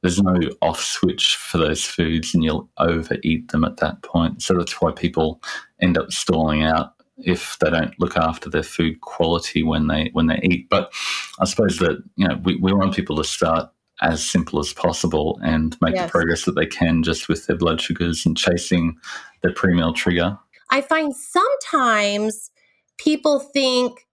[0.03, 4.43] there's no off switch for those foods, and you'll overeat them at that point.
[4.43, 5.43] So that's why people
[5.81, 10.27] end up stalling out if they don't look after their food quality when they when
[10.27, 10.69] they eat.
[10.69, 10.93] But
[11.41, 13.71] I suppose that you know we, we want people to start
[14.03, 16.07] as simple as possible and make yes.
[16.07, 18.99] the progress that they can just with their blood sugars and chasing
[19.43, 20.39] their pre-meal trigger
[20.71, 22.51] I find sometimes
[22.99, 24.07] people think,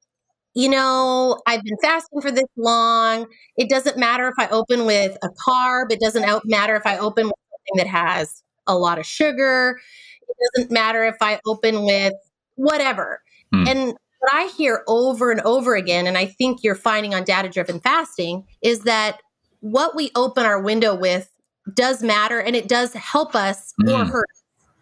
[0.53, 3.27] you know, I've been fasting for this long.
[3.57, 7.27] It doesn't matter if I open with a carb, it doesn't matter if I open
[7.27, 9.79] with something that has a lot of sugar,
[10.21, 12.13] it doesn't matter if I open with
[12.55, 13.21] whatever.
[13.53, 13.67] Mm.
[13.67, 13.87] And
[14.19, 17.79] what I hear over and over again, and I think you're finding on data driven
[17.79, 19.19] fasting, is that
[19.61, 21.31] what we open our window with
[21.73, 23.93] does matter and it does help us mm.
[23.93, 24.29] or hurt.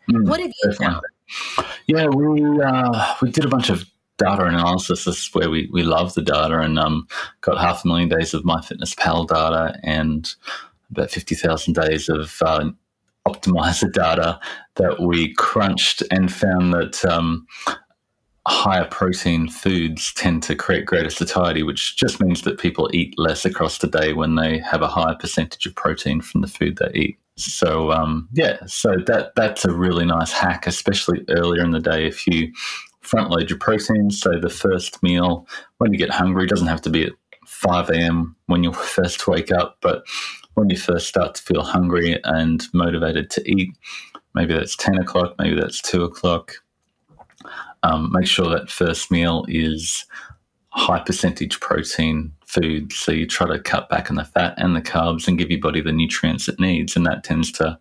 [0.09, 0.27] Mm.
[0.27, 1.01] What have you found?
[1.87, 3.85] Yeah, we uh, we did a bunch of
[4.17, 5.05] data analysis.
[5.05, 7.07] This is where we, we love the data and um,
[7.41, 10.33] got half a million days of MyFitnessPal data and
[10.91, 12.69] about 50,000 days of uh,
[13.27, 14.39] optimizer data
[14.75, 17.45] that we crunched and found that um,
[18.47, 23.45] higher protein foods tend to create greater satiety, which just means that people eat less
[23.45, 26.91] across the day when they have a higher percentage of protein from the food they
[26.93, 27.17] eat.
[27.37, 32.07] So um, yeah, so that that's a really nice hack, especially earlier in the day
[32.07, 32.51] if you
[33.01, 34.19] front load your proteins.
[34.19, 37.13] So the first meal when you get hungry doesn't have to be at
[37.45, 38.35] 5 a.m.
[38.47, 40.03] when you first wake up, but
[40.55, 43.69] when you first start to feel hungry and motivated to eat,
[44.33, 46.53] maybe that's 10 o'clock, maybe that's 2 o'clock.
[47.83, 50.05] Um, make sure that first meal is
[50.75, 52.91] high percentage protein food.
[52.91, 55.61] So you try to cut back on the fat and the carbs and give your
[55.61, 56.95] body the nutrients it needs.
[56.95, 57.79] And that tends to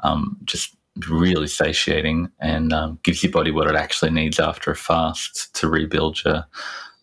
[0.00, 0.76] um, just
[1.08, 5.68] really satiating and um, gives your body what it actually needs after a fast to
[5.68, 6.44] rebuild your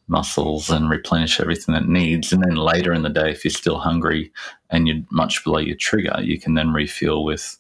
[0.08, 2.32] muscles and replenish everything it needs.
[2.32, 4.32] And then later in the day, if you're still hungry
[4.70, 7.58] and you're much below your trigger, you can then refuel with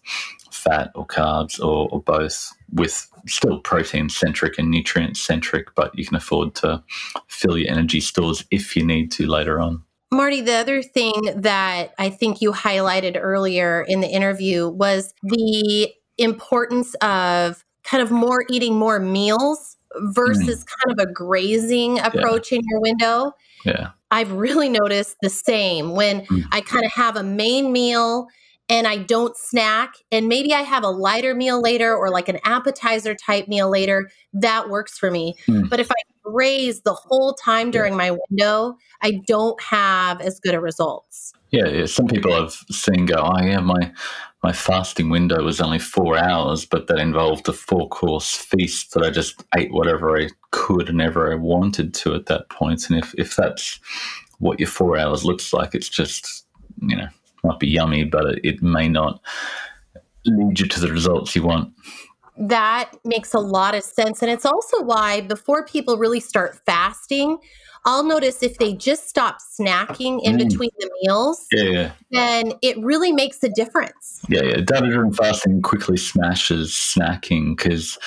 [0.64, 6.06] fat or carbs or, or both, with still protein centric and nutrient centric, but you
[6.06, 6.84] can afford to
[7.28, 9.84] fill your energy stores if you need to later on.
[10.12, 15.90] Marty, the other thing that I think you highlighted earlier in the interview was the
[16.18, 20.68] importance of kind of more eating more meals versus mm.
[20.68, 22.58] kind of a grazing approach yeah.
[22.58, 23.34] in your window.
[23.66, 23.92] Yeah.
[24.12, 26.44] I've really noticed the same when mm.
[26.52, 28.28] I kind of have a main meal
[28.72, 32.40] and I don't snack, and maybe I have a lighter meal later or like an
[32.46, 35.36] appetizer type meal later, that works for me.
[35.46, 35.70] Mm.
[35.70, 40.56] But if I graze the whole time during my window, I don't have as good
[40.56, 41.34] a results.
[41.50, 41.86] Yeah, yeah.
[41.86, 43.92] Some people have seen go, oh yeah, my
[44.42, 49.04] my fasting window was only four hours, but that involved a four course feast that
[49.04, 52.90] I just ate whatever I could and ever I wanted to at that point.
[52.90, 53.80] And if, if that's
[54.40, 56.46] what your four hours looks like, it's just,
[56.82, 57.10] you know,
[57.44, 59.22] might be yummy, but it, it may not
[60.26, 61.74] lead you to the results you want.
[62.38, 64.22] That makes a lot of sense.
[64.22, 67.38] And it's also why before people really start fasting,
[67.84, 70.50] I'll notice if they just stop snacking in mm.
[70.50, 74.22] between the meals, yeah, yeah, then it really makes a difference.
[74.30, 74.58] Yeah, yeah.
[74.58, 77.98] Data driven fasting quickly smashes snacking because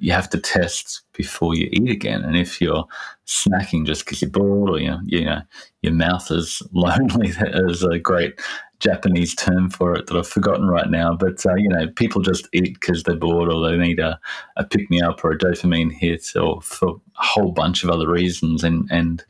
[0.00, 2.22] you have to test before you eat again.
[2.24, 2.84] And if you're
[3.26, 5.42] snacking just because you're bored or you you know
[5.82, 8.40] your mouth is lonely, that is a great
[8.80, 11.14] Japanese term for it that I've forgotten right now.
[11.14, 14.18] But uh, you know, people just eat because they're bored or they need a,
[14.56, 18.08] a pick me up or a dopamine hit or for a whole bunch of other
[18.08, 18.64] reasons.
[18.64, 19.24] And and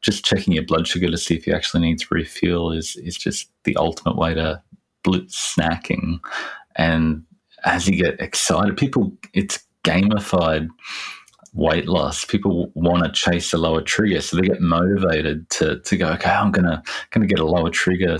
[0.00, 3.16] just checking your blood sugar to see if you actually need to refuel is is
[3.16, 4.60] just the ultimate way to
[5.04, 6.18] blitz snacking.
[6.76, 7.24] And
[7.64, 10.68] as you get excited, people it's gamified
[11.52, 12.24] weight loss.
[12.24, 16.08] People want to chase a lower trigger, so they get motivated to to go.
[16.12, 18.18] Okay, I'm gonna gonna get a lower trigger,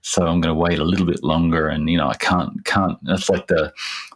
[0.00, 1.68] so I'm gonna wait a little bit longer.
[1.68, 2.98] And you know, I can't can't.
[3.02, 3.72] That's like the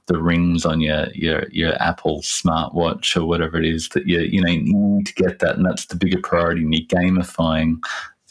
[0.07, 4.41] the rings on your your your Apple smartwatch or whatever it is that you you
[4.41, 6.63] know you need to get that, and that's the bigger priority.
[6.63, 7.79] You're gamifying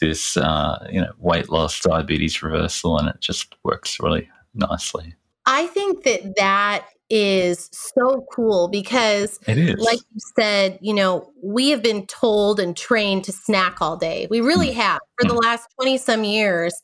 [0.00, 5.14] this uh, you know weight loss, diabetes reversal, and it just works really nicely.
[5.46, 11.80] I think that that is so cool because like you said you know we have
[11.80, 14.74] been told and trained to snack all day we really mm.
[14.74, 15.42] have for the mm.
[15.42, 16.82] last 20 some years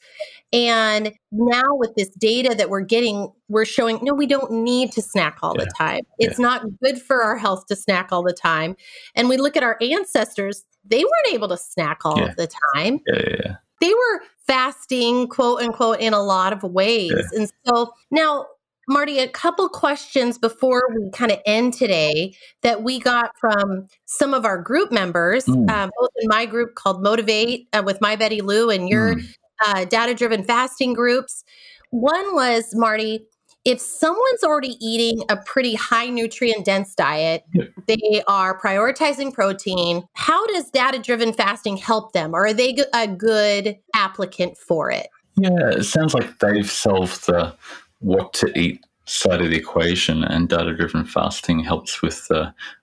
[0.52, 5.02] and now with this data that we're getting we're showing no we don't need to
[5.02, 5.64] snack all yeah.
[5.64, 6.46] the time it's yeah.
[6.46, 8.76] not good for our health to snack all the time
[9.16, 12.26] and we look at our ancestors they weren't able to snack all yeah.
[12.26, 17.50] of the time yeah, they were fasting quote unquote in a lot of ways and
[17.66, 18.46] so now
[18.88, 24.34] Marty, a couple questions before we kind of end today that we got from some
[24.34, 25.70] of our group members, mm.
[25.70, 29.34] uh, both in my group called Motivate uh, with my Betty Lou and your mm.
[29.64, 31.44] uh, data driven fasting groups.
[31.90, 33.26] One was, Marty,
[33.64, 37.64] if someone's already eating a pretty high nutrient dense diet, yeah.
[37.86, 42.34] they are prioritizing protein, how does data driven fasting help them?
[42.34, 45.06] Or are they a good applicant for it?
[45.36, 47.54] Yeah, it sounds like they've solved the
[48.02, 52.30] what to eat side of the equation, and data driven fasting helps with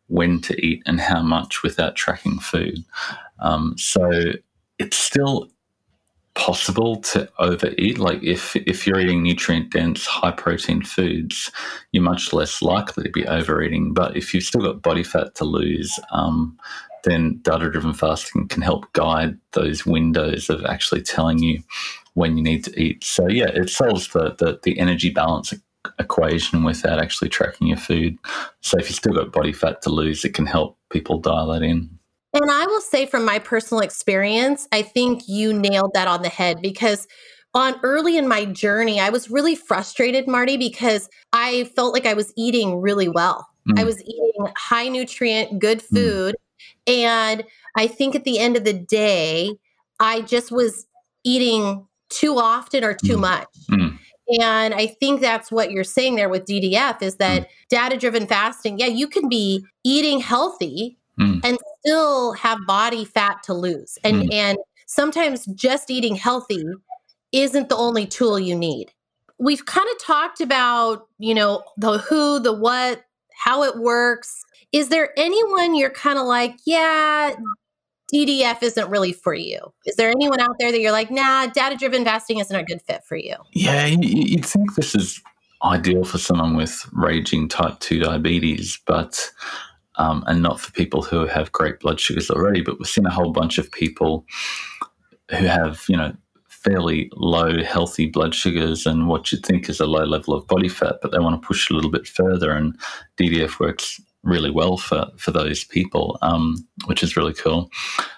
[0.07, 2.83] when to eat and how much without tracking food.
[3.39, 4.33] Um, so
[4.79, 5.49] it's still
[6.35, 7.99] possible to overeat.
[7.99, 11.51] Like if if you're eating nutrient dense, high protein foods,
[11.91, 13.93] you're much less likely to be overeating.
[13.93, 16.57] But if you've still got body fat to lose, um,
[17.03, 21.61] then data driven fasting can help guide those windows of actually telling you
[22.19, 23.01] when you need to eat.
[23.03, 25.53] So yeah, it solves the the, the energy balance
[25.97, 28.17] equation without actually tracking your food.
[28.61, 31.63] So if you've still got body fat to lose, it can help people dial that
[31.63, 31.89] in.
[32.33, 36.29] And I will say from my personal experience, I think you nailed that on the
[36.29, 37.07] head because
[37.53, 42.13] on early in my journey, I was really frustrated, Marty, because I felt like I
[42.13, 43.47] was eating really well.
[43.67, 43.79] Mm.
[43.79, 45.87] I was eating high nutrient, good mm.
[45.95, 46.35] food.
[46.85, 46.93] Mm.
[46.93, 47.43] And
[47.77, 49.55] I think at the end of the day,
[49.99, 50.85] I just was
[51.23, 53.21] eating too often or too mm.
[53.21, 53.47] much.
[53.71, 53.97] Mm.
[54.41, 57.47] And I think that's what you're saying there with DDF is that mm.
[57.69, 61.41] data driven fasting, yeah, you can be eating healthy mm.
[61.43, 63.97] and still have body fat to lose.
[64.03, 64.33] And mm.
[64.33, 66.63] and sometimes just eating healthy
[67.31, 68.91] isn't the only tool you need.
[69.39, 73.03] We've kind of talked about, you know, the who, the what,
[73.33, 74.43] how it works.
[74.71, 77.33] Is there anyone you're kind of like, yeah,
[78.13, 79.59] DDF isn't really for you?
[79.85, 82.81] Is there anyone out there that you're like, nah, data driven fasting isn't a good
[82.81, 83.35] fit for you?
[83.53, 85.21] Yeah, you'd think this is
[85.63, 89.31] ideal for someone with raging type 2 diabetes, but
[89.95, 92.61] um, and not for people who have great blood sugars already.
[92.61, 94.25] But we've seen a whole bunch of people
[95.29, 96.15] who have, you know,
[96.47, 100.67] fairly low, healthy blood sugars and what you'd think is a low level of body
[100.67, 102.51] fat, but they want to push a little bit further.
[102.51, 102.77] And
[103.17, 106.55] DDF works really well for, for those people, um,
[106.85, 107.69] which is really cool.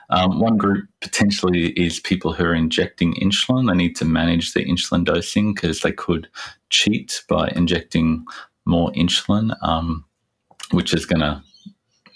[0.10, 3.70] Um, one group potentially is people who are injecting insulin.
[3.70, 6.28] They need to manage their insulin dosing because they could
[6.70, 8.26] cheat by injecting
[8.66, 10.04] more insulin, um,
[10.72, 11.42] which is going to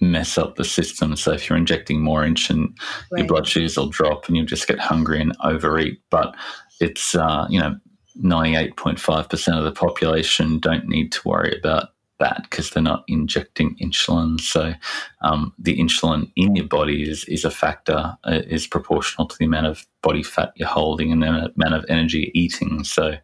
[0.02, 1.16] mess up the system.
[1.16, 2.76] So if you're injecting more insulin,
[3.12, 3.20] right.
[3.20, 6.02] your blood sugars will drop and you'll just get hungry and overeat.
[6.10, 6.36] But
[6.82, 7.76] it's, uh, you know,
[8.22, 14.40] 98.5% of the population don't need to worry about that because they're not injecting insulin.
[14.40, 14.74] So
[15.22, 19.46] um, the insulin in your body is, is a factor, uh, is proportional to the
[19.46, 22.84] amount of body fat you're holding and the amount of energy you're eating.
[22.84, 23.16] So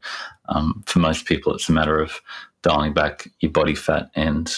[0.49, 2.21] um, for most people, it's a matter of
[2.61, 4.53] dialing back your body fat and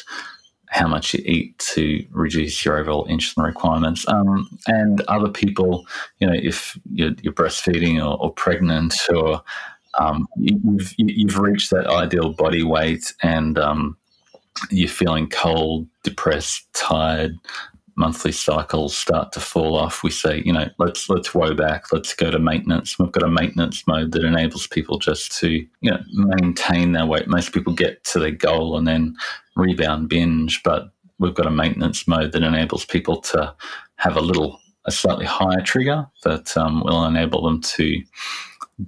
[0.74, 4.08] how much you eat to reduce your overall insulin requirements.
[4.08, 5.86] Um, and other people,
[6.20, 9.44] you know, if you're, you're breastfeeding or, or, pregnant or
[10.00, 13.98] um, you've, you've reached that ideal body weight and um,
[14.70, 17.38] you're feeling cold, depressed, tired,
[17.96, 22.14] monthly cycles start to fall off, we say, you know, let's let's woe back, let's
[22.14, 22.98] go to maintenance.
[22.98, 27.28] We've got a maintenance mode that enables people just to, you know, maintain their weight.
[27.28, 29.16] Most people get to their goal and then
[29.56, 33.54] rebound binge, but we've got a maintenance mode that enables people to
[33.98, 38.02] have a little a slightly higher trigger that um, will enable them to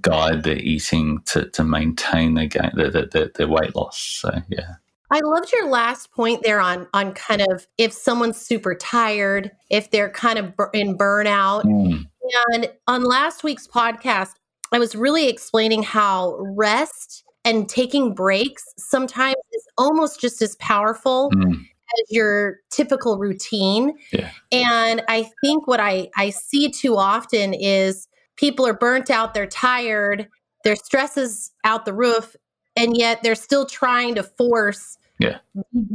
[0.02, 3.98] guide their eating to, to maintain their, gain, their, their, their weight loss.
[3.98, 4.74] So, yeah.
[5.10, 9.90] I loved your last point there on on kind of if someone's super tired, if
[9.90, 11.64] they're kind of in burnout.
[11.64, 12.06] Mm.
[12.52, 14.32] And on last week's podcast,
[14.72, 21.30] I was really explaining how rest and taking breaks sometimes is almost just as powerful
[21.32, 21.52] mm.
[21.54, 23.92] as your typical routine.
[24.12, 24.30] Yeah.
[24.50, 29.46] And I think what I I see too often is people are burnt out, they're
[29.46, 30.28] tired,
[30.64, 32.34] their stress is out the roof
[32.76, 35.38] and yet they're still trying to force yeah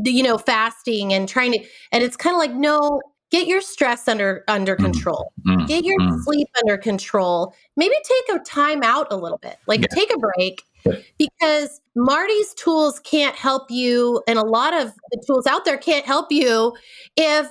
[0.03, 1.59] you know fasting and trying to
[1.91, 4.83] and it's kind of like no get your stress under under mm.
[4.83, 6.23] control mm, get your mm.
[6.23, 9.87] sleep under control maybe take a time out a little bit like yeah.
[9.93, 10.93] take a break yeah.
[11.17, 16.05] because marty's tools can't help you and a lot of the tools out there can't
[16.05, 16.73] help you
[17.15, 17.47] if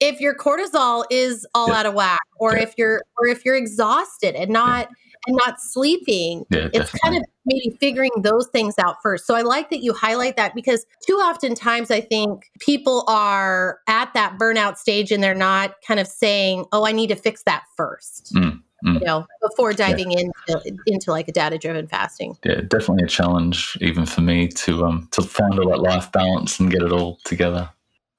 [0.00, 1.80] if your cortisol is all yeah.
[1.80, 4.88] out of whack or if you're or if you're exhausted and not
[5.26, 6.44] and not sleeping.
[6.50, 9.26] Yeah, it's kind of maybe figuring those things out first.
[9.26, 13.80] So I like that you highlight that because too often times I think people are
[13.88, 17.42] at that burnout stage and they're not kind of saying, "Oh, I need to fix
[17.44, 18.34] that first.
[18.34, 18.62] Mm.
[18.84, 19.00] Mm.
[19.00, 20.20] you know before diving yeah.
[20.20, 24.84] into into like a data driven fasting yeah definitely a challenge even for me to
[24.84, 27.68] um to find all that life balance and get it all together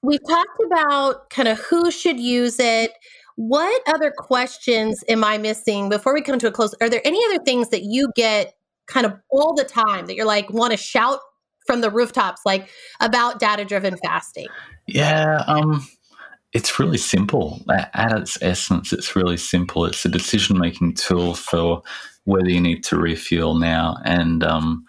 [0.02, 2.91] we've talked about kind of who should use it
[3.40, 6.76] what other questions am I missing before we come to a close?
[6.82, 8.54] Are there any other things that you get
[8.88, 11.20] kind of all the time that you're like want to shout
[11.66, 12.68] from the rooftops like
[13.00, 14.48] about data driven fasting?
[14.88, 15.88] Yeah, um
[16.52, 17.62] it's really simple.
[17.70, 19.86] At its essence, it's really simple.
[19.86, 21.82] It's a decision making tool for
[22.26, 23.98] whether you need to refuel now.
[24.04, 24.84] And um,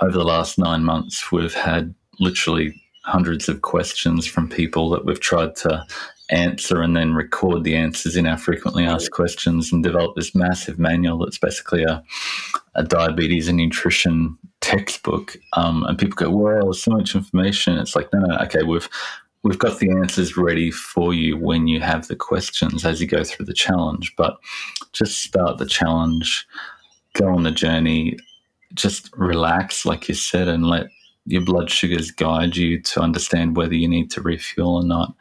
[0.00, 5.18] over the last nine months, we've had literally hundreds of questions from people that we've
[5.18, 5.82] tried to
[6.30, 10.78] answer and then record the answers in our frequently asked questions and develop this massive
[10.78, 12.02] manual that's basically a,
[12.74, 15.36] a diabetes and nutrition textbook.
[15.52, 18.88] Um, and people go, "Well, so much information." It's like, no, no, okay, we've
[19.42, 23.22] we've got the answers ready for you when you have the questions as you go
[23.22, 24.14] through the challenge.
[24.16, 24.36] But
[24.92, 26.46] just start the challenge,
[27.14, 28.18] go on the journey,
[28.74, 30.86] just relax, like you said, and let
[31.26, 35.14] your blood sugars guide you to understand whether you need to refuel or not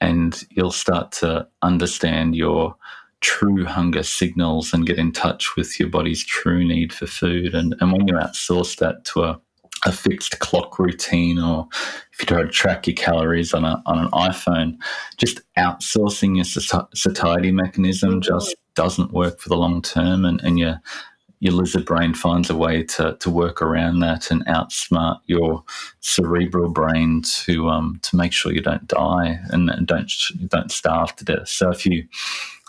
[0.00, 2.76] and you'll start to understand your
[3.20, 7.54] true hunger signals and get in touch with your body's true need for food.
[7.54, 9.40] And, and when you outsource that to a,
[9.86, 11.66] a fixed clock routine, or
[12.12, 14.76] if you try to track your calories on, a, on an iPhone,
[15.16, 16.44] just outsourcing your
[16.94, 20.24] satiety mechanism just doesn't work for the long term.
[20.26, 20.80] And, and you're
[21.44, 25.62] your lizard brain finds a way to, to work around that and outsmart your
[26.00, 30.10] cerebral brain to um, to make sure you don't die and, don't
[30.46, 31.46] don't starve to death.
[31.46, 32.08] So if you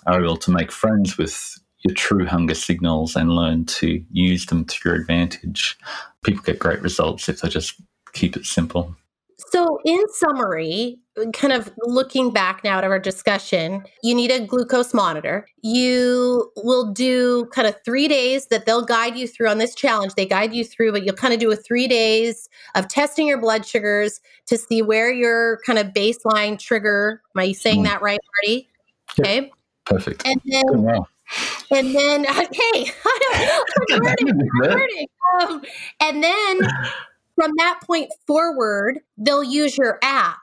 [0.07, 4.65] are able to make friends with your true hunger signals and learn to use them
[4.65, 5.77] to your advantage,
[6.25, 8.93] people get great results if they just keep it simple.
[9.37, 10.97] So, in summary,
[11.33, 15.47] kind of looking back now at our discussion, you need a glucose monitor.
[15.61, 20.13] You will do kind of three days that they'll guide you through on this challenge.
[20.15, 23.39] They guide you through, but you'll kind of do a three days of testing your
[23.39, 27.21] blood sugars to see where your kind of baseline trigger.
[27.35, 27.85] Am I saying mm.
[27.85, 28.69] that right, Marty?
[29.19, 29.51] Okay.
[29.85, 30.25] Perfect.
[30.25, 31.05] And then
[31.71, 32.85] and then hey,
[33.91, 35.07] I'm learning, I'm learning.
[35.41, 35.61] Um,
[35.99, 36.59] and then
[37.35, 40.37] from that point forward, they'll use your app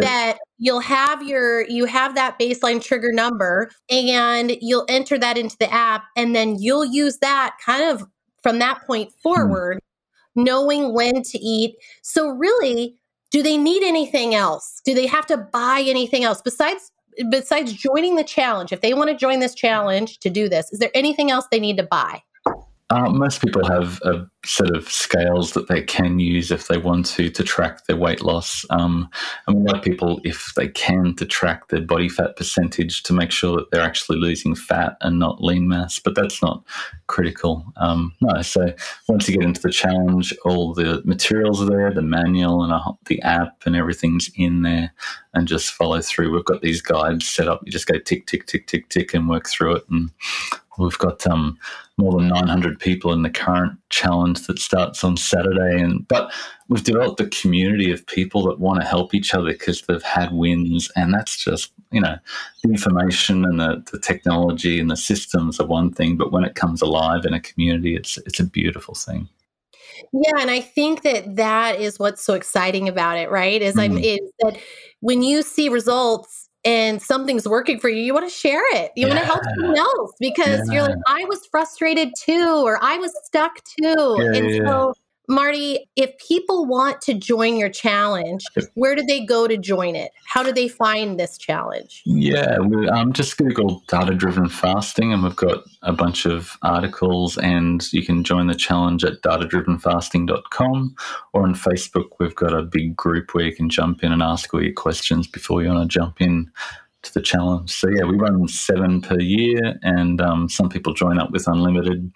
[0.00, 5.56] that you'll have your you have that baseline trigger number and you'll enter that into
[5.58, 8.06] the app and then you'll use that kind of
[8.42, 9.20] from that point hmm.
[9.22, 10.44] forward mm.
[10.44, 12.98] knowing when to eat so really
[13.30, 16.90] do they need anything else do they have to buy anything else besides
[17.30, 20.78] besides joining the challenge if they want to join this challenge to do this is
[20.78, 22.22] there anything else they need to buy
[22.92, 27.06] uh, most people have a set of scales that they can use if they want
[27.06, 28.66] to to track their weight loss.
[28.68, 29.08] Um,
[29.48, 33.30] I mean, like people, if they can, to track their body fat percentage to make
[33.30, 36.64] sure that they're actually losing fat and not lean mass, but that's not
[37.06, 37.64] critical.
[37.78, 38.74] Um, no, so
[39.08, 42.74] once you get into the challenge, all the materials are there, the manual and
[43.06, 44.92] the app and everything's in there,
[45.32, 46.30] and just follow through.
[46.30, 47.62] We've got these guides set up.
[47.64, 49.84] You just go tick, tick, tick, tick, tick, and work through it.
[49.88, 50.10] And
[50.78, 51.58] We've got um,
[51.98, 56.32] more than 900 people in the current challenge that starts on Saturday, and but
[56.68, 60.32] we've developed a community of people that want to help each other because they've had
[60.32, 62.16] wins, and that's just you know
[62.62, 66.54] the information and the, the technology and the systems are one thing, but when it
[66.54, 69.28] comes alive in a community, it's it's a beautiful thing.
[70.12, 73.60] Yeah, and I think that that is what's so exciting about it, right?
[73.60, 73.82] Is mm.
[73.82, 74.58] I'm is that
[75.00, 78.92] when you see results and something's working for you, you want to share it.
[78.96, 79.14] You yeah.
[79.14, 80.74] want to help someone else because yeah.
[80.74, 84.16] you're like, I was frustrated too, or I was stuck too.
[84.18, 84.94] Yeah, and so,
[85.32, 90.12] Marty, if people want to join your challenge, where do they go to join it?
[90.26, 92.02] How do they find this challenge?
[92.04, 97.38] Yeah, we, um, just Google data driven fasting, and we've got a bunch of articles,
[97.38, 100.94] and you can join the challenge at datadrivenfasting.com
[101.32, 102.08] or on Facebook.
[102.20, 105.26] We've got a big group where you can jump in and ask all your questions
[105.26, 106.50] before you want to jump in
[107.02, 107.70] to the challenge.
[107.70, 112.12] So yeah, we run seven per year, and um, some people join up with unlimited,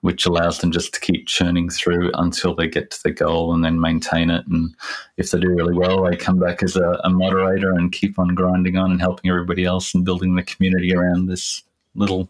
[0.00, 3.64] which allows them just to keep churning through until they get to the goal and
[3.64, 4.46] then maintain it.
[4.46, 4.74] And
[5.16, 8.34] if they do really well, they come back as a, a moderator and keep on
[8.34, 11.62] grinding on and helping everybody else and building the community around this
[11.94, 12.28] little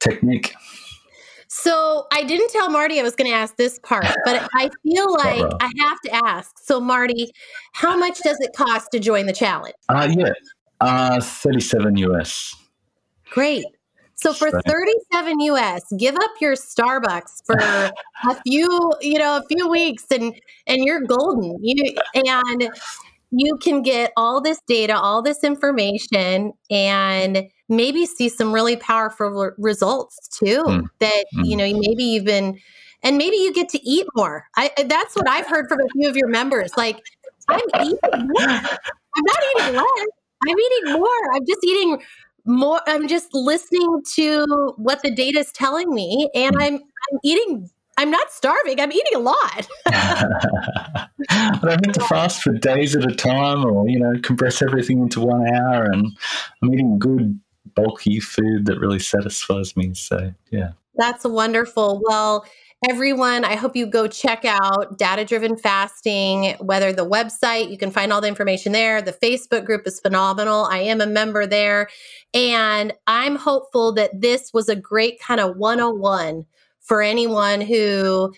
[0.00, 0.54] technique.
[1.54, 5.12] So I didn't tell Marty I was going to ask this part, but I feel
[5.18, 6.58] like I have to ask.
[6.58, 7.30] So Marty,
[7.72, 9.74] how much does it cost to join the challenge?
[9.90, 10.32] Uh, yeah,
[10.82, 12.54] uh, 37 US.
[13.30, 13.64] Great.
[14.14, 17.56] So for 37 US, give up your Starbucks for
[18.30, 20.34] a few, you know, a few weeks and
[20.66, 21.56] and you're golden.
[21.60, 22.70] You and
[23.30, 29.50] you can get all this data, all this information and maybe see some really powerful
[29.56, 30.84] results too mm.
[30.98, 31.46] that mm.
[31.46, 32.58] you know, maybe you've been
[33.02, 34.46] and maybe you get to eat more.
[34.56, 37.00] I that's what I've heard from a few of your members like
[37.48, 38.48] I'm eating more.
[39.14, 40.21] I'm not eating less.
[40.48, 41.34] I'm eating more.
[41.34, 42.02] I'm just eating
[42.44, 42.80] more.
[42.86, 46.62] I'm just listening to what the data is telling me, and hmm.
[46.62, 47.70] I'm I'm eating.
[47.98, 48.80] I'm not starving.
[48.80, 49.68] I'm eating a lot.
[49.84, 55.00] but I need to fast for days at a time, or you know, compress everything
[55.00, 56.06] into one hour, and
[56.62, 57.38] I'm eating good,
[57.74, 59.94] bulky food that really satisfies me.
[59.94, 62.00] So yeah, that's wonderful.
[62.04, 62.46] Well,
[62.88, 67.90] everyone, I hope you go check out Data Driven Fasting, whether the website, you can
[67.90, 69.00] find all the information there.
[69.00, 70.64] The Facebook group is phenomenal.
[70.64, 71.88] I am a member there.
[72.34, 76.44] And I'm hopeful that this was a great kind of 101
[76.80, 78.32] for anyone who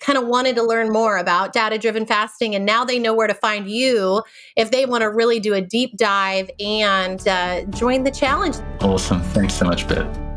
[0.00, 3.26] kind of wanted to learn more about data driven fasting and now they know where
[3.26, 4.22] to find you
[4.56, 9.20] if they want to really do a deep dive and uh, join the challenge awesome
[9.20, 10.29] thanks so much beth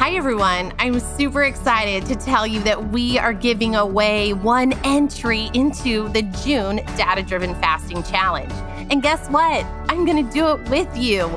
[0.00, 0.72] Hi, everyone.
[0.78, 6.22] I'm super excited to tell you that we are giving away one entry into the
[6.42, 8.50] June Data Driven Fasting Challenge.
[8.90, 9.62] And guess what?
[9.90, 11.28] I'm going to do it with you.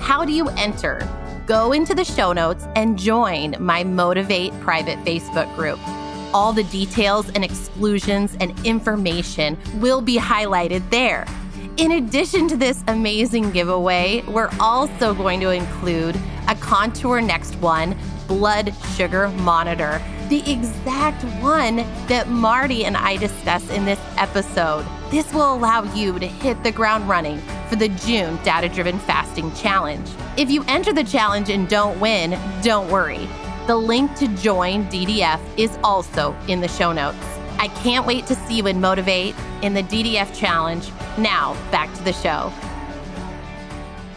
[0.00, 1.08] How do you enter?
[1.46, 5.78] Go into the show notes and join my Motivate private Facebook group.
[6.34, 11.24] All the details and exclusions and information will be highlighted there.
[11.76, 16.16] In addition to this amazing giveaway, we're also going to include
[16.48, 17.96] a Contour Next One
[18.26, 21.76] blood sugar monitor, the exact one
[22.08, 24.86] that Marty and I discuss in this episode.
[25.10, 27.38] This will allow you to hit the ground running
[27.68, 30.08] for the June Data Driven Fasting Challenge.
[30.36, 33.28] If you enter the challenge and don't win, don't worry.
[33.66, 37.18] The link to join DDF is also in the show notes.
[37.58, 40.88] I can't wait to see you in Motivate in the DDF Challenge.
[41.18, 42.52] Now, back to the show.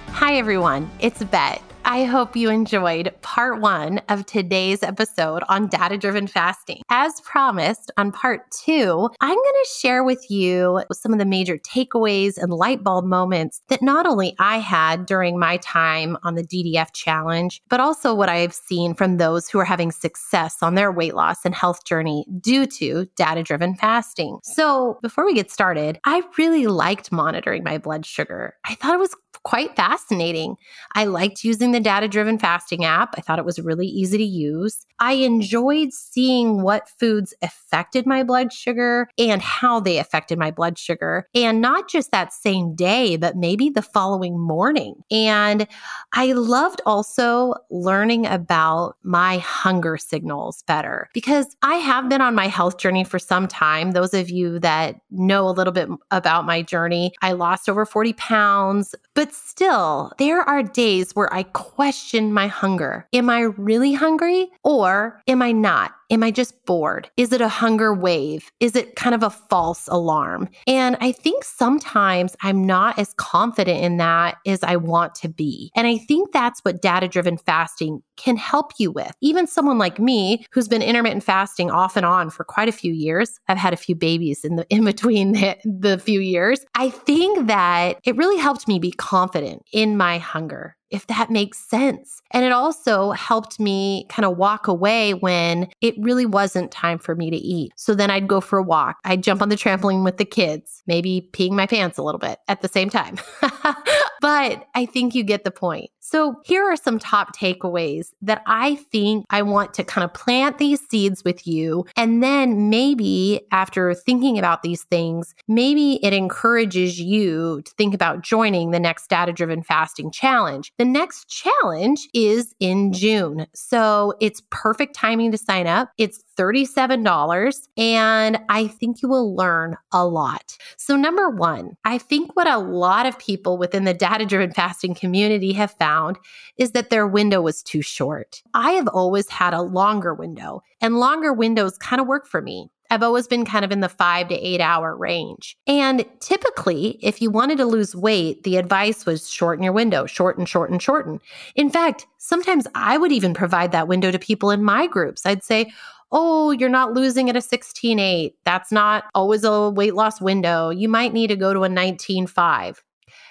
[0.09, 0.89] Hi, everyone.
[0.99, 1.70] It's Beth.
[1.91, 6.83] I hope you enjoyed part one of today's episode on data driven fasting.
[6.89, 11.57] As promised, on part two, I'm going to share with you some of the major
[11.57, 16.45] takeaways and light bulb moments that not only I had during my time on the
[16.45, 20.93] DDF challenge, but also what I've seen from those who are having success on their
[20.93, 24.39] weight loss and health journey due to data driven fasting.
[24.43, 28.55] So, before we get started, I really liked monitoring my blood sugar.
[28.63, 30.55] I thought it was quite fascinating.
[30.93, 33.15] I liked using the data driven fasting app.
[33.17, 34.85] I thought it was really easy to use.
[34.99, 40.77] I enjoyed seeing what foods affected my blood sugar and how they affected my blood
[40.77, 41.27] sugar.
[41.33, 44.95] And not just that same day, but maybe the following morning.
[45.09, 45.67] And
[46.13, 52.47] I loved also learning about my hunger signals better because I have been on my
[52.47, 53.91] health journey for some time.
[53.91, 58.13] Those of you that know a little bit about my journey, I lost over 40
[58.13, 63.07] pounds, but still, there are days where I question my hunger.
[63.13, 65.91] Am I really hungry or am I not?
[66.11, 67.09] Am I just bored?
[67.15, 68.51] Is it a hunger wave?
[68.59, 70.49] Is it kind of a false alarm?
[70.67, 75.71] And I think sometimes I'm not as confident in that as I want to be.
[75.73, 79.13] And I think that's what data driven fasting can help you with.
[79.21, 82.91] Even someone like me who's been intermittent fasting off and on for quite a few
[82.91, 83.39] years.
[83.47, 86.65] I've had a few babies in the in between the, the few years.
[86.75, 91.57] I think that it really helped me be confident in my hunger if that makes
[91.57, 92.21] sense.
[92.31, 97.15] And it also helped me kind of walk away when it really wasn't time for
[97.15, 97.71] me to eat.
[97.75, 98.97] So then I'd go for a walk.
[99.05, 102.39] I'd jump on the trampoline with the kids, maybe peeing my pants a little bit
[102.47, 103.17] at the same time.
[104.21, 105.89] but I think you get the point.
[106.03, 110.57] So, here are some top takeaways that I think I want to kind of plant
[110.57, 111.85] these seeds with you.
[111.95, 118.21] And then maybe after thinking about these things, maybe it encourages you to think about
[118.21, 120.73] joining the next data driven fasting challenge.
[120.79, 123.45] The next challenge is in June.
[123.53, 125.91] So, it's perfect timing to sign up.
[125.99, 130.57] It's $37, and I think you will learn a lot.
[130.77, 134.95] So, number one, I think what a lot of people within the data driven fasting
[134.95, 136.17] community have found
[136.57, 138.41] is that their window was too short.
[138.53, 142.69] I have always had a longer window, and longer windows kind of work for me.
[142.91, 145.57] I've always been kind of in the five to eight hour range.
[145.65, 150.45] And typically, if you wanted to lose weight, the advice was shorten your window, shorten,
[150.45, 151.21] shorten, shorten.
[151.55, 155.25] In fact, sometimes I would even provide that window to people in my groups.
[155.25, 155.71] I'd say,
[156.11, 158.33] oh, you're not losing at a 16.8.
[158.43, 160.69] That's not always a weight loss window.
[160.69, 162.77] You might need to go to a 19.5.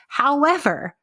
[0.09, 0.97] However,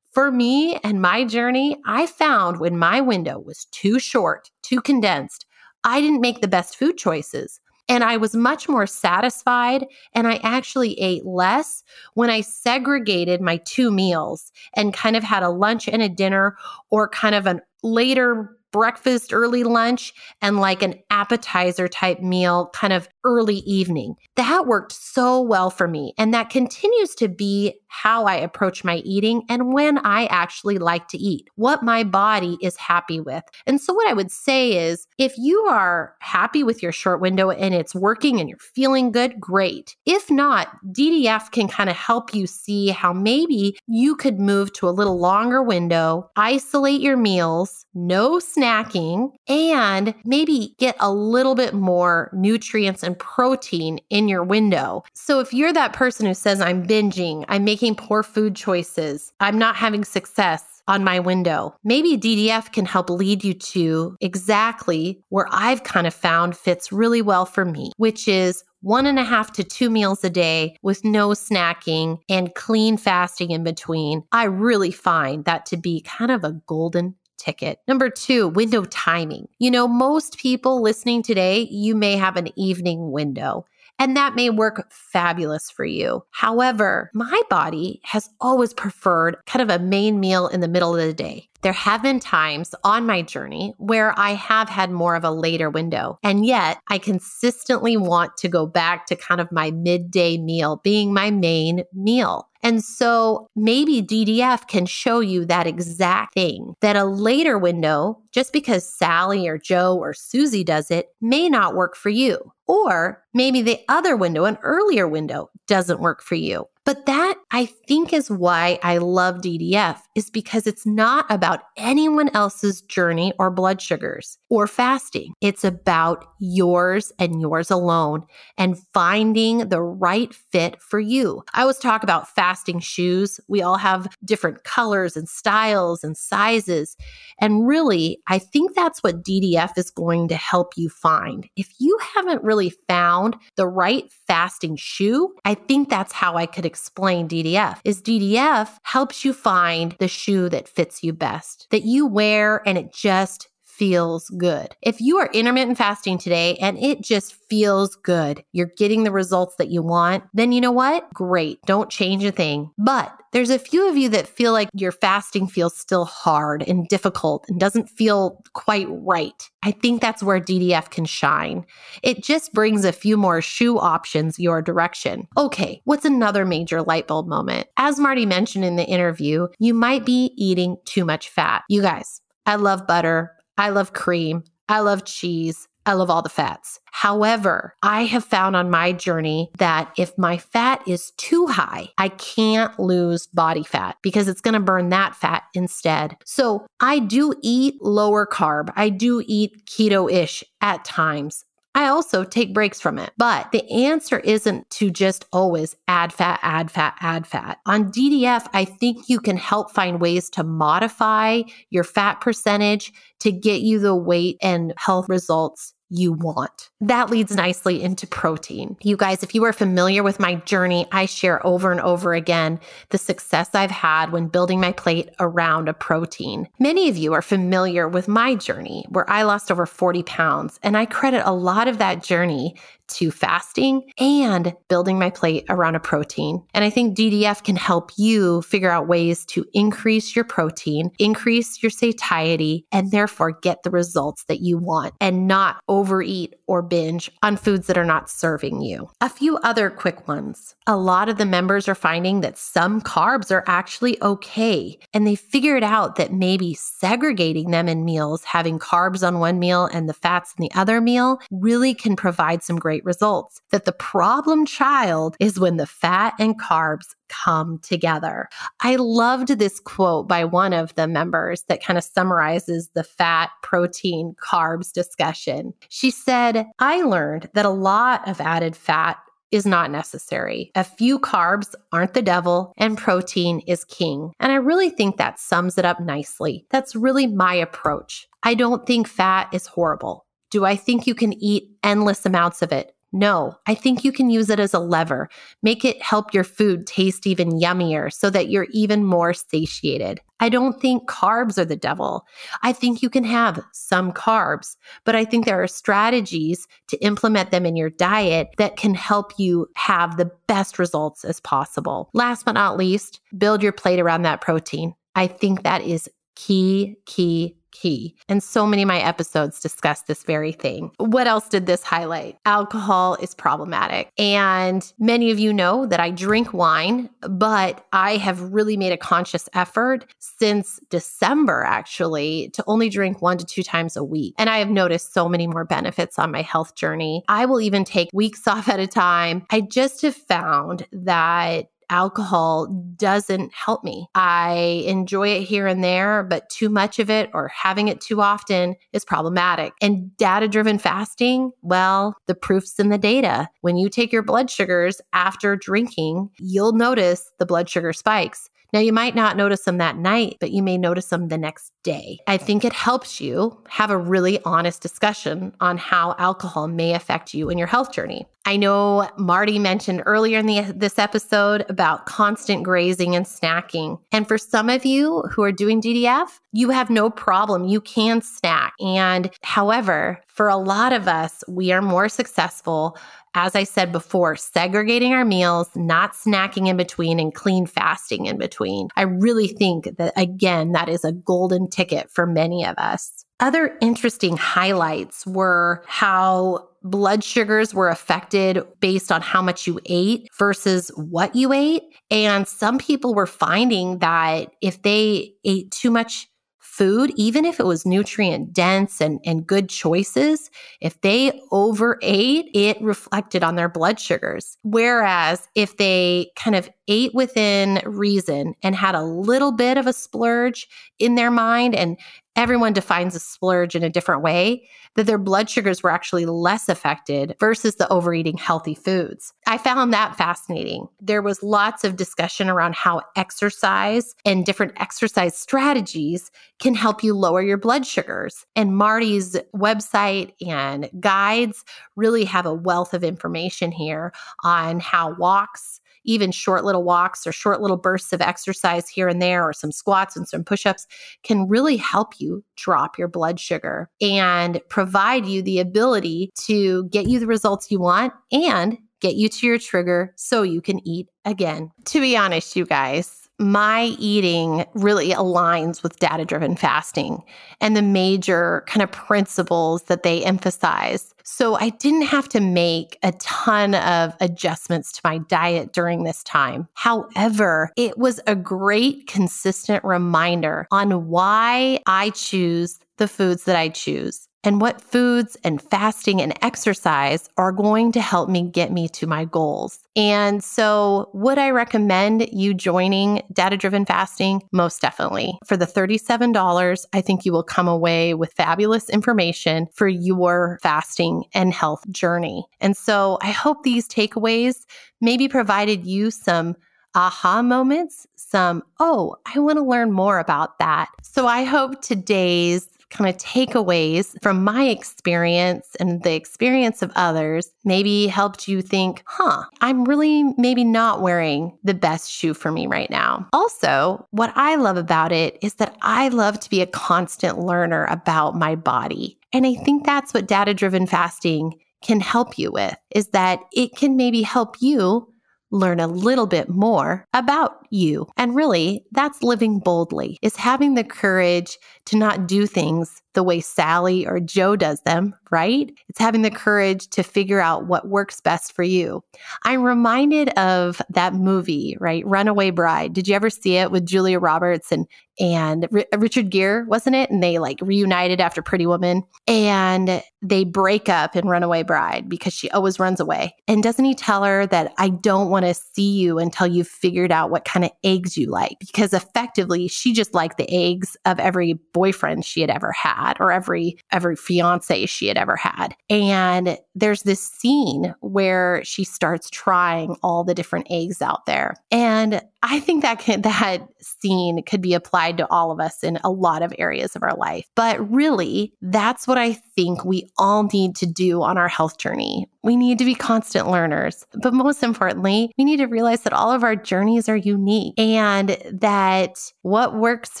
[0.12, 5.44] for me and my journey, I found when my window was too short, too condensed,
[5.84, 7.60] I didn't make the best food choices.
[7.88, 9.86] And I was much more satisfied.
[10.14, 15.42] And I actually ate less when I segregated my two meals and kind of had
[15.42, 16.56] a lunch and a dinner
[16.90, 20.12] or kind of a later breakfast, early lunch,
[20.42, 24.14] and like an appetizer type meal kind of early evening.
[24.36, 26.14] That worked so well for me.
[26.16, 31.08] And that continues to be how I approach my eating and when I actually like
[31.08, 33.42] to eat, what my body is happy with.
[33.66, 37.50] And so, what I would say is if you are happy with your short window
[37.50, 39.96] and it's working and you're feeling good, great.
[40.04, 44.88] If not, DDF can kind of help you see how maybe you could move to
[44.88, 51.72] a little longer window, isolate your meals, no snacking, and maybe get a little bit
[51.72, 55.02] more nutrients and protein in your window.
[55.14, 59.58] So if you're that person who says, I'm binging, I'm making poor food choices, I'm
[59.58, 61.74] not having success, on my window.
[61.84, 67.22] Maybe DDF can help lead you to exactly where I've kind of found fits really
[67.22, 71.04] well for me, which is one and a half to two meals a day with
[71.04, 74.22] no snacking and clean fasting in between.
[74.30, 77.80] I really find that to be kind of a golden ticket.
[77.88, 79.48] Number two, window timing.
[79.58, 83.66] You know, most people listening today, you may have an evening window.
[83.98, 86.22] And that may work fabulous for you.
[86.30, 91.02] However, my body has always preferred kind of a main meal in the middle of
[91.02, 91.48] the day.
[91.66, 95.68] There have been times on my journey where I have had more of a later
[95.68, 100.80] window, and yet I consistently want to go back to kind of my midday meal
[100.84, 102.48] being my main meal.
[102.62, 108.52] And so maybe DDF can show you that exact thing that a later window, just
[108.52, 112.52] because Sally or Joe or Susie does it, may not work for you.
[112.68, 116.68] Or maybe the other window, an earlier window, doesn't work for you.
[116.86, 122.30] But that I think is why I love DDF is because it's not about anyone
[122.32, 125.32] else's journey or blood sugars or fasting.
[125.40, 128.22] It's about yours and yours alone
[128.56, 131.42] and finding the right fit for you.
[131.54, 133.40] I always talk about fasting shoes.
[133.48, 136.96] We all have different colors and styles and sizes.
[137.40, 141.48] And really, I think that's what DDF is going to help you find.
[141.56, 146.64] If you haven't really found the right fasting shoe, I think that's how I could
[146.76, 147.78] explain DDF.
[147.84, 152.76] Is DDF helps you find the shoe that fits you best, that you wear and
[152.76, 154.74] it just feels good.
[154.82, 159.56] If you are intermittent fasting today and it just feels good, you're getting the results
[159.56, 161.12] that you want, then you know what?
[161.12, 161.60] Great.
[161.66, 162.70] Don't change a thing.
[162.78, 166.88] But there's a few of you that feel like your fasting feels still hard and
[166.88, 169.50] difficult and doesn't feel quite right.
[169.62, 171.66] I think that's where DDF can shine.
[172.02, 175.28] It just brings a few more shoe options your direction.
[175.36, 177.66] Okay, what's another major light bulb moment?
[177.76, 181.64] As Marty mentioned in the interview, you might be eating too much fat.
[181.68, 183.35] You guys, I love butter.
[183.58, 184.44] I love cream.
[184.68, 185.68] I love cheese.
[185.86, 186.80] I love all the fats.
[186.90, 192.08] However, I have found on my journey that if my fat is too high, I
[192.08, 196.16] can't lose body fat because it's going to burn that fat instead.
[196.24, 198.72] So I do eat lower carb.
[198.74, 201.44] I do eat keto ish at times.
[201.76, 203.12] I also take breaks from it.
[203.18, 207.58] But the answer isn't to just always add fat, add fat, add fat.
[207.66, 213.30] On DDF, I think you can help find ways to modify your fat percentage to
[213.30, 216.70] get you the weight and health results you want.
[216.80, 218.76] That leads nicely into protein.
[218.82, 222.60] You guys, if you are familiar with my journey, I share over and over again
[222.90, 226.48] the success I've had when building my plate around a protein.
[226.58, 230.76] Many of you are familiar with my journey where I lost over 40 pounds, and
[230.76, 232.56] I credit a lot of that journey
[232.88, 236.42] to fasting and building my plate around a protein.
[236.54, 241.62] And I think DDF can help you figure out ways to increase your protein, increase
[241.62, 247.10] your satiety, and therefore get the results that you want and not overeat or binge
[247.22, 248.88] on foods that are not serving you.
[249.00, 250.54] A few other quick ones.
[250.66, 254.78] A lot of the members are finding that some carbs are actually okay.
[254.92, 259.66] And they figured out that maybe segregating them in meals, having carbs on one meal
[259.66, 263.40] and the fats in the other meal, really can provide some great great results.
[263.50, 268.28] That the problem child is when the fat and carbs come together.
[268.60, 273.30] I loved this quote by one of the members that kind of summarizes the fat,
[273.42, 275.54] protein, carbs discussion.
[275.68, 278.98] She said, I learned that a lot of added fat
[279.32, 280.52] is not necessary.
[280.54, 284.12] A few carbs aren't the devil, and protein is king.
[284.20, 286.46] And I really think that sums it up nicely.
[286.50, 288.06] That's really my approach.
[288.22, 290.05] I don't think fat is horrible.
[290.36, 292.76] Do I think you can eat endless amounts of it?
[292.92, 295.08] No, I think you can use it as a lever.
[295.42, 299.98] Make it help your food taste even yummier so that you're even more satiated.
[300.20, 302.04] I don't think carbs are the devil.
[302.42, 307.30] I think you can have some carbs, but I think there are strategies to implement
[307.30, 311.88] them in your diet that can help you have the best results as possible.
[311.94, 314.74] Last but not least, build your plate around that protein.
[314.94, 317.94] I think that is key, key, key.
[318.08, 320.70] And so many of my episodes discuss this very thing.
[320.78, 322.18] What else did this highlight?
[322.24, 323.90] Alcohol is problematic.
[323.98, 328.76] And many of you know that I drink wine, but I have really made a
[328.76, 334.14] conscious effort since December, actually, to only drink one to two times a week.
[334.18, 337.04] And I have noticed so many more benefits on my health journey.
[337.08, 339.26] I will even take weeks off at a time.
[339.30, 342.46] I just have found that alcohol
[342.76, 343.88] doesn't help me.
[343.94, 348.00] I enjoy it here and there, but too much of it or having it too
[348.00, 349.52] often is problematic.
[349.60, 353.28] And data driven fasting, well, the proof's in the data.
[353.40, 358.28] When you take your blood sugars after drinking, you'll notice the blood sugar spikes.
[358.52, 361.52] Now, you might not notice them that night, but you may notice them the next
[361.66, 361.98] day.
[362.06, 367.12] I think it helps you have a really honest discussion on how alcohol may affect
[367.12, 368.06] you in your health journey.
[368.24, 373.80] I know Marty mentioned earlier in the, this episode about constant grazing and snacking.
[373.90, 377.44] And for some of you who are doing DDF, you have no problem.
[377.44, 378.54] You can snack.
[378.60, 382.76] And however, for a lot of us, we are more successful
[383.16, 388.18] as I said before, segregating our meals, not snacking in between, and clean fasting in
[388.18, 388.68] between.
[388.76, 393.04] I really think that, again, that is a golden ticket for many of us.
[393.18, 400.08] Other interesting highlights were how blood sugars were affected based on how much you ate
[400.18, 401.62] versus what you ate.
[401.90, 406.08] And some people were finding that if they ate too much
[406.56, 410.30] food, even if it was nutrient dense and, and good choices,
[410.60, 414.38] if they overate, it reflected on their blood sugars.
[414.42, 419.72] Whereas if they kind of ate within reason and had a little bit of a
[419.72, 420.48] splurge
[420.78, 421.76] in their mind and
[422.16, 426.48] everyone defines a splurge in a different way, that their blood sugars were actually less
[426.48, 429.12] affected versus the overeating healthy foods.
[429.26, 430.68] I found that fascinating.
[430.80, 436.94] There was lots of discussion around how exercise and different exercise strategies can help you
[436.94, 438.26] lower your blood sugars.
[438.34, 441.44] And Marty's website and guides
[441.76, 443.92] really have a wealth of information here
[444.24, 449.00] on how walks even short little walks or short little bursts of exercise here and
[449.00, 450.66] there, or some squats and some push ups
[451.02, 456.86] can really help you drop your blood sugar and provide you the ability to get
[456.86, 460.88] you the results you want and get you to your trigger so you can eat
[461.04, 461.50] again.
[461.66, 467.02] To be honest, you guys, my eating really aligns with data driven fasting
[467.40, 470.94] and the major kind of principles that they emphasize.
[471.02, 476.02] So I didn't have to make a ton of adjustments to my diet during this
[476.02, 476.48] time.
[476.54, 483.48] However, it was a great consistent reminder on why I choose the foods that I
[483.48, 488.68] choose and what foods and fasting and exercise are going to help me get me
[488.68, 489.60] to my goals.
[489.76, 494.22] And so, would I recommend you joining data driven fasting?
[494.32, 495.18] Most definitely.
[495.26, 501.04] For the $37, I think you will come away with fabulous information for your fasting
[501.14, 502.26] and health journey.
[502.40, 504.44] And so, I hope these takeaways
[504.80, 506.36] maybe provided you some
[506.74, 510.68] aha moments, some, oh, I want to learn more about that.
[510.82, 517.30] So I hope today's kind of takeaways from my experience and the experience of others
[517.44, 522.46] maybe helped you think, huh, I'm really maybe not wearing the best shoe for me
[522.46, 523.08] right now.
[523.12, 527.66] Also, what I love about it is that I love to be a constant learner
[527.66, 528.98] about my body.
[529.12, 533.56] And I think that's what data driven fasting can help you with is that it
[533.56, 534.92] can maybe help you
[535.30, 537.86] learn a little bit more about you.
[537.96, 543.20] And really, that's living boldly, is having the courage to not do things the way
[543.20, 545.52] Sally or Joe does them, right?
[545.68, 548.82] It's having the courage to figure out what works best for you.
[549.24, 551.86] I'm reminded of that movie, right?
[551.86, 552.72] Runaway Bride.
[552.72, 554.66] Did you ever see it with Julia Roberts and
[554.98, 556.90] and R- uh, Richard Gere, wasn't it?
[556.90, 562.12] And they like reunited after Pretty Woman and they break up in Runaway Bride because
[562.12, 563.14] she always runs away.
[563.26, 566.92] And doesn't he tell her that I don't want to see you until you've figured
[566.92, 568.38] out what kind of eggs you like?
[568.40, 573.12] Because effectively, she just liked the eggs of every boyfriend she had ever had or
[573.12, 575.54] every every fiance she had ever had.
[575.70, 581.34] And there's this scene where she starts trying all the different eggs out there.
[581.50, 585.78] And I think that can, that scene could be applied to all of us in
[585.84, 587.26] a lot of areas of our life.
[587.34, 592.08] But really, that's what I think we all need to do on our health journey.
[592.22, 593.86] We need to be constant learners.
[594.02, 598.16] But most importantly, we need to realize that all of our journeys are unique and
[598.32, 600.00] that what works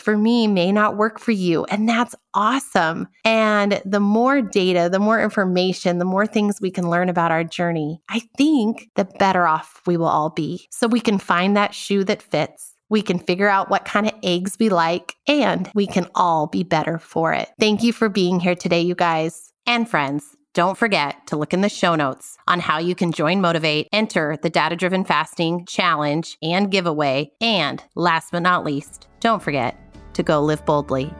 [0.00, 1.64] for me may not work for you.
[1.66, 3.08] And that's awesome.
[3.24, 7.44] And the more data, the more information, the more things we can learn about our
[7.44, 10.66] journey, I think the better off we will all be.
[10.70, 12.74] So we can find that shoe that fits.
[12.88, 16.62] We can figure out what kind of eggs we like, and we can all be
[16.62, 17.48] better for it.
[17.58, 20.36] Thank you for being here today, you guys and friends.
[20.54, 24.38] Don't forget to look in the show notes on how you can join Motivate, enter
[24.40, 27.30] the Data Driven Fasting Challenge and giveaway.
[27.42, 29.76] And last but not least, don't forget
[30.14, 31.12] to go live boldly.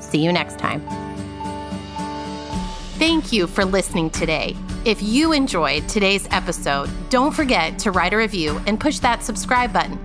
[0.00, 0.80] See you next time.
[2.98, 4.56] Thank you for listening today.
[4.84, 9.72] If you enjoyed today's episode, don't forget to write a review and push that subscribe
[9.72, 9.98] button.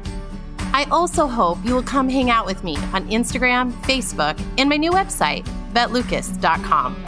[0.78, 4.78] I also hope you will come hang out with me on Instagram, Facebook, and my
[4.78, 7.04] new website, bethlucas.com.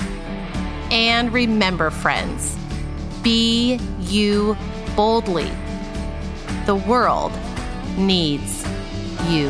[0.90, 2.58] And remember, friends,
[3.22, 4.58] be you
[4.96, 5.52] boldly.
[6.66, 7.32] The world
[7.96, 8.68] needs
[9.28, 9.50] you.